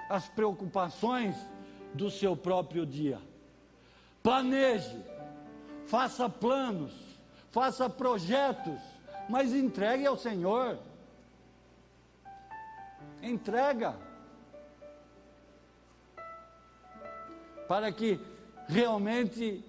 as 0.09 0.29
preocupações 0.29 1.35
do 1.93 2.09
seu 2.09 2.35
próprio 2.35 2.85
dia. 2.85 3.19
Planeje, 4.25 5.05
faça 5.85 6.27
planos, 6.27 6.91
faça 7.51 7.87
projetos, 7.87 8.81
mas 9.29 9.53
entregue 9.53 10.07
ao 10.07 10.17
Senhor. 10.17 10.79
Entrega. 13.21 13.95
Para 17.67 17.91
que 17.91 18.19
realmente 18.67 19.63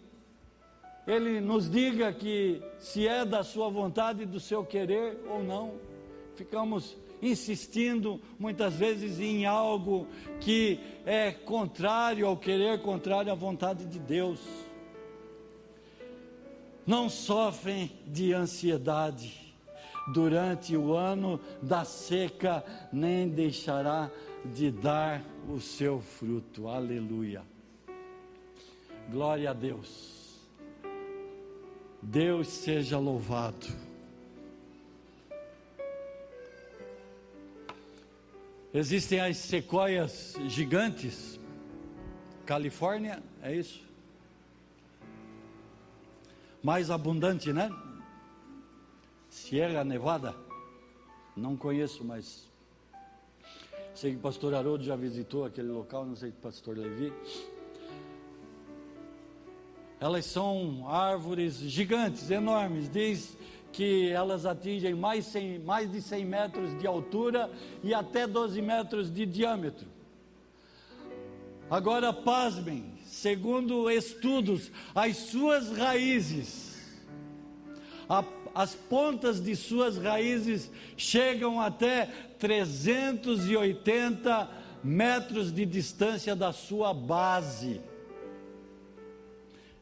Ele 1.07 1.38
nos 1.38 1.70
diga 1.70 2.11
que 2.11 2.62
se 2.78 3.07
é 3.07 3.26
da 3.26 3.44
Sua 3.44 3.68
vontade, 3.68 4.24
do 4.24 4.40
seu 4.40 4.64
querer 4.64 5.22
ou 5.28 5.44
não. 5.44 5.74
Ficamos 6.34 6.96
insistindo 7.31 8.20
muitas 8.39 8.74
vezes 8.74 9.20
em 9.20 9.47
algo 9.47 10.07
que 10.41 10.79
é 11.05 11.31
contrário 11.33 12.27
ao 12.27 12.37
querer, 12.37 12.81
contrário 12.81 13.33
à 13.33 13.35
vontade 13.35 13.85
de 13.85 13.99
Deus. 13.99 14.41
Não 16.87 17.09
sofrem 17.09 17.91
de 18.07 18.33
ansiedade 18.33 19.55
durante 20.12 20.77
o 20.77 20.95
ano 20.95 21.41
da 21.61 21.85
seca, 21.85 22.64
nem 22.93 23.29
deixará 23.29 24.11
de 24.45 24.70
dar 24.70 25.24
o 25.49 25.61
seu 25.61 26.01
fruto. 26.01 26.68
Aleluia. 26.68 27.43
Glória 29.11 29.51
a 29.51 29.53
Deus. 29.53 30.41
Deus 32.01 32.47
seja 32.49 32.99
louvado. 32.99 33.86
Existem 38.77 39.18
as 39.20 39.39
sequoias 39.39 40.35
gigantes, 40.49 41.41
Califórnia, 42.45 43.22
é 43.43 43.55
isso? 43.55 43.83
Mais 46.62 46.91
abundante, 46.91 47.55
né? 47.55 47.70
Sierra 49.31 49.83
Nevada, 49.83 50.35
não 51.35 51.57
conheço, 51.57 52.05
mas 52.05 52.51
sei 53.95 54.11
que 54.11 54.18
o 54.18 54.20
pastor 54.20 54.55
Haroldo 54.55 54.85
já 54.85 54.95
visitou 54.95 55.47
aquele 55.47 55.68
local, 55.68 56.05
não 56.05 56.14
sei 56.14 56.31
se 56.31 56.37
o 56.37 56.41
pastor 56.43 56.77
Levi. 56.77 57.14
Elas 59.99 60.27
são 60.27 60.87
árvores 60.87 61.55
gigantes, 61.61 62.31
enormes, 62.31 62.91
diz 62.91 63.39
que 63.77 64.09
elas 64.09 64.47
atingem 64.47 64.95
mais, 64.95 65.27
100, 65.27 65.59
mais 65.59 65.93
de 65.93 66.01
100 66.01 66.24
metros 66.24 66.79
de 66.79 66.87
altura 66.87 67.51
e 67.85 67.93
até 67.93 68.27
12 68.27 68.62
metros 68.62 69.12
de 69.12 69.27
diâmetro. 69.27 69.87
Agora, 71.68 72.11
pasmem, 72.11 72.95
segundo 73.05 73.91
estudos, 73.91 74.72
as 74.95 75.18
suas 75.18 75.77
raízes, 75.77 76.97
a, 78.09 78.24
as 78.55 78.74
pontas 78.74 79.43
de 79.43 79.55
suas 79.55 79.99
raízes 79.99 80.70
chegam 80.97 81.61
até 81.61 82.07
380 82.39 84.49
metros 84.83 85.53
de 85.53 85.66
distância 85.66 86.35
da 86.35 86.51
sua 86.51 86.95
base. 86.95 87.83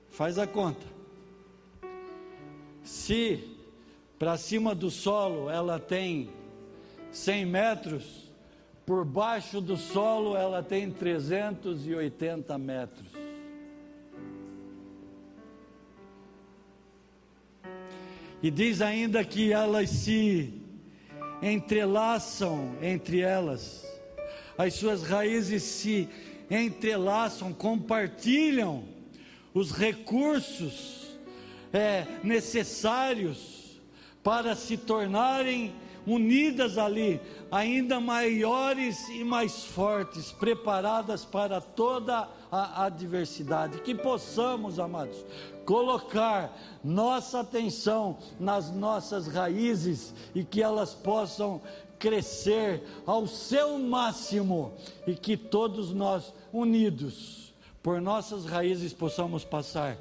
Faz 0.09 0.37
a 0.37 0.49
conta. 0.49 0.93
Se 2.83 3.54
para 4.19 4.37
cima 4.37 4.75
do 4.75 4.91
solo 4.91 5.51
ela 5.51 5.79
tem 5.79 6.31
100 7.11 7.47
metros, 7.47 8.33
por 8.87 9.05
baixo 9.05 9.61
do 9.61 9.77
solo 9.77 10.37
ela 10.37 10.63
tem 10.63 10.91
380 10.91 12.59
metros. 12.59 13.07
E 18.43 18.51
diz 18.51 18.83
ainda 18.83 19.25
que 19.25 19.53
elas 19.53 19.89
se 19.89 20.53
entrelaçam 21.41 22.77
entre 22.83 23.21
elas, 23.21 23.87
as 24.57 24.75
suas 24.75 25.03
raízes 25.03 25.63
se 25.63 26.09
entrelaçam, 26.51 27.53
compartilham 27.53 28.85
os 29.55 29.73
recursos 29.73 31.17
é, 31.73 32.07
necessários 32.23 33.64
para 34.25 34.57
se 34.57 34.77
tornarem 34.77 35.73
unidas 36.07 36.77
ali, 36.77 37.21
ainda 37.51 38.01
maiores 38.01 39.09
e 39.09 39.23
mais 39.23 39.65
fortes, 39.65 40.33
preparadas 40.33 41.25
para 41.25 41.61
toda 41.61 42.29
a 42.51 42.85
adversidade. 42.85 43.81
Que 43.81 43.95
possamos, 43.95 44.79
amados, 44.79 45.25
colocar 45.65 46.57
nossa 46.83 47.41
atenção 47.41 48.19
nas 48.39 48.71
nossas 48.71 49.29
raízes 49.29 50.15
e 50.35 50.43
que 50.45 50.63
elas 50.63 50.95
possam 50.95 51.61
crescer 51.99 52.83
ao 53.07 53.27
seu 53.27 53.79
máximo 53.79 54.75
e 55.07 55.15
que 55.15 55.37
todos 55.37 55.93
nós, 55.93 56.35
unidos 56.53 57.55
por 57.83 58.01
nossas 58.01 58.45
raízes, 58.45 58.93
possamos 58.93 59.45
passar 59.45 59.97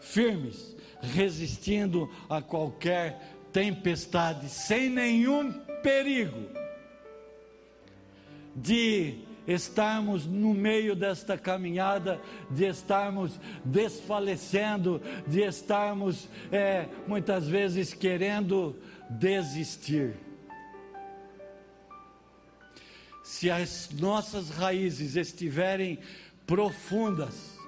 firmes, 0.00 0.76
resistindo 1.00 2.10
a 2.28 2.42
qualquer 2.42 3.29
tempestade, 3.52 4.48
sem 4.48 4.88
nenhum 4.88 5.52
perigo 5.82 6.48
de 8.54 9.24
estarmos 9.46 10.26
no 10.26 10.54
meio 10.54 10.94
desta 10.94 11.36
caminhada, 11.36 12.20
de 12.50 12.64
estarmos 12.66 13.38
desfalecendo, 13.64 15.00
de 15.26 15.40
estarmos 15.40 16.28
é, 16.52 16.88
muitas 17.06 17.48
vezes 17.48 17.94
querendo 17.94 18.76
desistir. 19.08 20.14
Se 23.24 23.50
as 23.50 23.90
nossas 23.92 24.50
raízes 24.50 25.16
estiverem 25.16 25.98
profundas, 26.46 27.58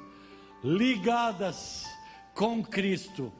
ligadas 0.63 1.85
com 2.35 2.63
Cristo, 2.63 3.33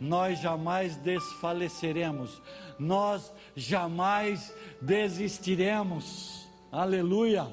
nós 0.00 0.40
jamais 0.40 0.96
desfaleceremos, 0.96 2.40
nós 2.78 3.32
jamais 3.54 4.52
desistiremos. 4.80 6.48
Aleluia. 6.72 7.52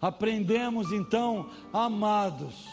Aprendemos 0.00 0.92
então, 0.92 1.48
amados, 1.72 2.66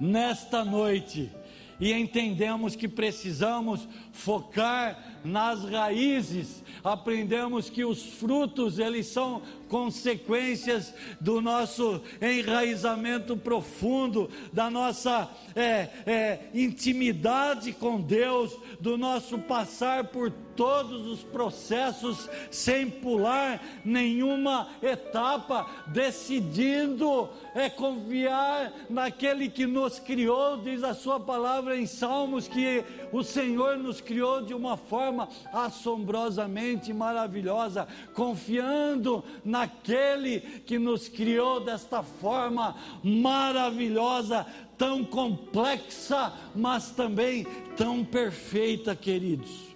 nesta 0.00 0.64
noite, 0.64 1.30
e 1.78 1.92
entendemos 1.92 2.74
que 2.74 2.88
precisamos 2.88 3.86
focar 4.12 5.17
nas 5.24 5.64
raízes. 5.64 6.62
Aprendemos 6.82 7.68
que 7.68 7.84
os 7.84 8.02
frutos, 8.02 8.78
eles 8.78 9.06
são 9.06 9.42
consequências 9.68 10.94
do 11.20 11.40
nosso 11.40 12.00
enraizamento 12.20 13.36
profundo, 13.36 14.30
da 14.52 14.70
nossa 14.70 15.30
é, 15.54 15.88
é, 16.06 16.40
intimidade 16.54 17.72
com 17.72 18.00
Deus, 18.00 18.56
do 18.80 18.96
nosso 18.96 19.38
passar 19.38 20.04
por 20.04 20.32
todos 20.56 21.06
os 21.06 21.22
processos 21.22 22.28
sem 22.50 22.90
pular 22.90 23.62
nenhuma 23.84 24.68
etapa, 24.82 25.70
decidindo 25.86 27.28
é 27.54 27.70
confiar 27.70 28.72
naquele 28.90 29.48
que 29.48 29.66
nos 29.66 30.00
criou, 30.00 30.56
diz 30.56 30.82
a 30.82 30.94
sua 30.94 31.20
palavra 31.20 31.76
em 31.76 31.86
Salmos 31.86 32.48
que 32.48 32.84
o 33.12 33.22
Senhor 33.22 33.76
nos 33.76 34.00
criou 34.00 34.42
de 34.42 34.52
uma 34.52 34.76
forma 34.76 35.07
assombrosamente 35.52 36.92
maravilhosa, 36.92 37.86
confiando 38.14 39.24
naquele 39.44 40.40
que 40.40 40.78
nos 40.78 41.08
criou 41.08 41.60
desta 41.60 42.02
forma 42.02 42.76
maravilhosa, 43.02 44.46
tão 44.76 45.04
complexa, 45.04 46.32
mas 46.54 46.90
também 46.90 47.46
tão 47.76 48.04
perfeita, 48.04 48.94
queridos. 48.94 49.68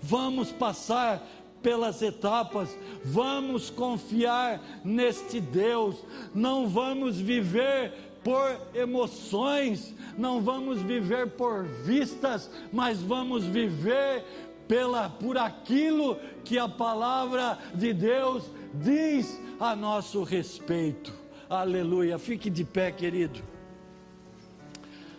Vamos 0.00 0.52
passar 0.52 1.22
pelas 1.62 2.02
etapas, 2.02 2.76
vamos 3.04 3.68
confiar 3.70 4.60
neste 4.84 5.40
Deus, 5.40 5.96
não 6.34 6.68
vamos 6.68 7.18
viver 7.18 7.92
por 8.22 8.60
emoções, 8.74 9.94
não 10.16 10.40
vamos 10.40 10.80
viver 10.82 11.30
por 11.30 11.64
vistas, 11.64 12.50
mas 12.72 13.00
vamos 13.00 13.44
viver 13.44 14.24
pela 14.68 15.08
por 15.08 15.38
aquilo 15.38 16.16
que 16.44 16.58
a 16.58 16.68
palavra 16.68 17.58
de 17.74 17.92
Deus 17.92 18.44
diz 18.74 19.40
a 19.58 19.74
nosso 19.74 20.22
respeito. 20.22 21.12
Aleluia. 21.48 22.18
Fique 22.18 22.50
de 22.50 22.62
pé, 22.62 22.92
querido. 22.92 23.40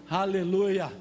Aleluia. 0.09 0.93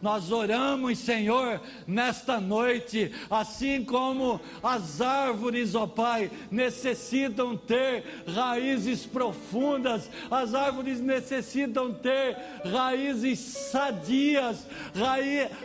Nós 0.00 0.30
oramos, 0.30 0.98
Senhor, 0.98 1.58
nesta 1.86 2.38
noite, 2.38 3.10
assim 3.30 3.82
como 3.82 4.38
as 4.62 5.00
árvores, 5.00 5.74
ó 5.74 5.86
Pai, 5.86 6.30
necessitam 6.50 7.56
ter 7.56 8.04
raízes 8.28 9.06
profundas, 9.06 10.10
as 10.30 10.54
árvores 10.54 11.00
necessitam 11.00 11.94
ter 11.94 12.36
raízes 12.70 13.38
sadias, 13.38 14.66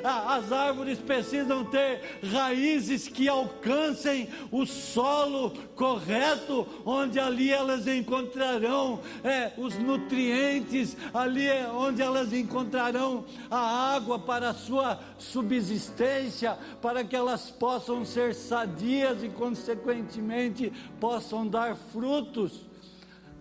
as 0.01 0.51
árvores 0.51 0.97
precisam 0.99 1.65
ter 1.65 2.19
raízes 2.32 3.09
que 3.09 3.27
alcancem 3.27 4.29
o 4.49 4.65
solo 4.65 5.51
correto, 5.75 6.65
onde 6.86 7.19
ali 7.19 7.51
elas 7.51 7.86
encontrarão 7.86 9.01
é, 9.25 9.51
os 9.57 9.77
nutrientes, 9.77 10.95
ali 11.13 11.47
é 11.47 11.67
onde 11.67 12.01
elas 12.01 12.32
encontrarão 12.32 13.25
a 13.49 13.93
água 13.93 14.20
para 14.22 14.49
a 14.49 14.53
sua 14.53 14.99
subsistência, 15.17 16.57
para 16.82 17.03
que 17.03 17.15
elas 17.15 17.49
possam 17.49 18.05
ser 18.05 18.34
sadias 18.34 19.24
e, 19.24 19.30
consequentemente, 19.30 20.72
possam 20.99 21.47
dar 21.47 21.76
frutos, 21.76 22.61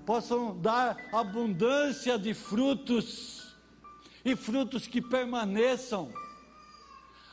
possam 0.05 0.57
dar 0.59 0.97
abundância 1.13 2.19
de 2.19 2.35
frutos 2.35 3.57
e 4.25 4.35
frutos 4.35 4.87
que 4.87 5.01
permaneçam. 5.01 6.11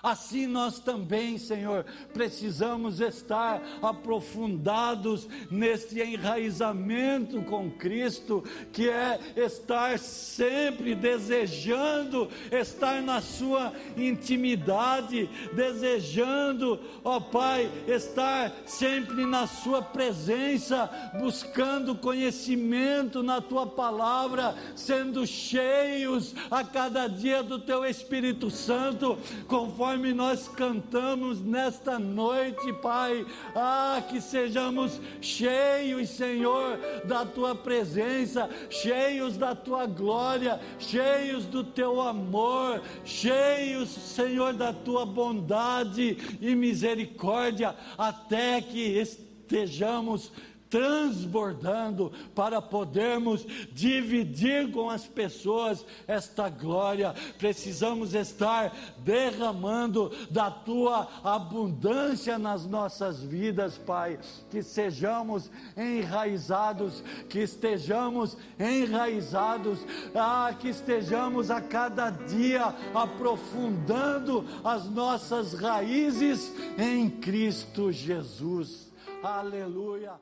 Assim 0.01 0.45
nós 0.45 0.79
também, 0.79 1.39
Senhor, 1.39 1.83
precisamos 2.13 3.01
estar 3.01 3.61
aprofundados 3.81 5.27
neste 5.49 5.99
enraizamento 5.99 7.41
com 7.41 7.71
Cristo, 7.71 8.43
que 8.71 8.87
é 8.87 9.19
estar 9.35 9.97
sempre 9.97 10.93
desejando 10.93 12.29
estar 12.51 13.01
na 13.01 13.21
Sua 13.21 13.73
intimidade, 13.97 15.27
desejando, 15.53 16.79
ó 17.03 17.19
Pai, 17.19 17.69
estar 17.87 18.53
sempre 18.67 19.25
na 19.25 19.47
Sua 19.47 19.81
presença, 19.81 20.89
buscando 21.19 21.95
conhecimento 21.95 23.23
na 23.23 23.41
Tua 23.41 23.65
palavra, 23.65 24.55
sendo 24.75 25.25
cheios 25.25 26.35
a 26.51 26.63
cada 26.63 27.07
dia 27.07 27.41
do 27.41 27.57
Teu 27.57 27.83
Espírito 27.83 28.51
Santo, 28.51 29.17
conforme 29.47 29.86
conforme 29.87 30.13
nós 30.13 30.49
cantamos 30.49 31.41
nesta 31.41 31.97
noite, 31.97 32.73
Pai. 32.81 33.25
Ah, 33.55 34.03
que 34.09 34.19
sejamos 34.19 34.99
cheios, 35.21 36.09
Senhor, 36.09 36.77
da 37.05 37.25
tua 37.25 37.55
presença, 37.55 38.49
cheios 38.69 39.37
da 39.37 39.55
tua 39.55 39.85
glória, 39.85 40.59
cheios 40.77 41.45
do 41.45 41.63
teu 41.63 42.01
amor, 42.01 42.81
cheios, 43.05 43.87
Senhor, 43.87 44.51
da 44.51 44.73
tua 44.73 45.05
bondade 45.05 46.17
e 46.41 46.53
misericórdia, 46.53 47.73
até 47.97 48.59
que 48.59 48.99
estejamos 48.99 50.33
transbordando 50.69 52.11
para 52.35 52.61
podermos 52.61 53.45
dividir 53.71 54.71
com 54.71 54.89
as 54.89 55.05
pessoas 55.05 55.85
esta 56.07 56.49
glória. 56.49 57.13
Precisamos 57.37 58.13
estar 58.13 58.75
derramando 58.99 60.11
da 60.29 60.51
tua 60.51 61.07
abundância 61.23 62.37
nas 62.37 62.65
nossas 62.65 63.21
vidas, 63.21 63.77
Pai. 63.77 64.19
Que 64.49 64.61
sejamos 64.61 65.49
enraizados, 65.75 67.03
que 67.29 67.39
estejamos 67.39 68.37
enraizados, 68.59 69.79
ah, 70.15 70.53
que 70.59 70.69
estejamos 70.69 71.49
a 71.51 71.61
cada 71.61 72.09
dia 72.09 72.73
aprofundando 72.93 74.45
as 74.63 74.89
nossas 74.89 75.53
raízes 75.53 76.51
em 76.77 77.09
Cristo 77.09 77.91
Jesus. 77.91 78.91
Aleluia. 79.23 80.13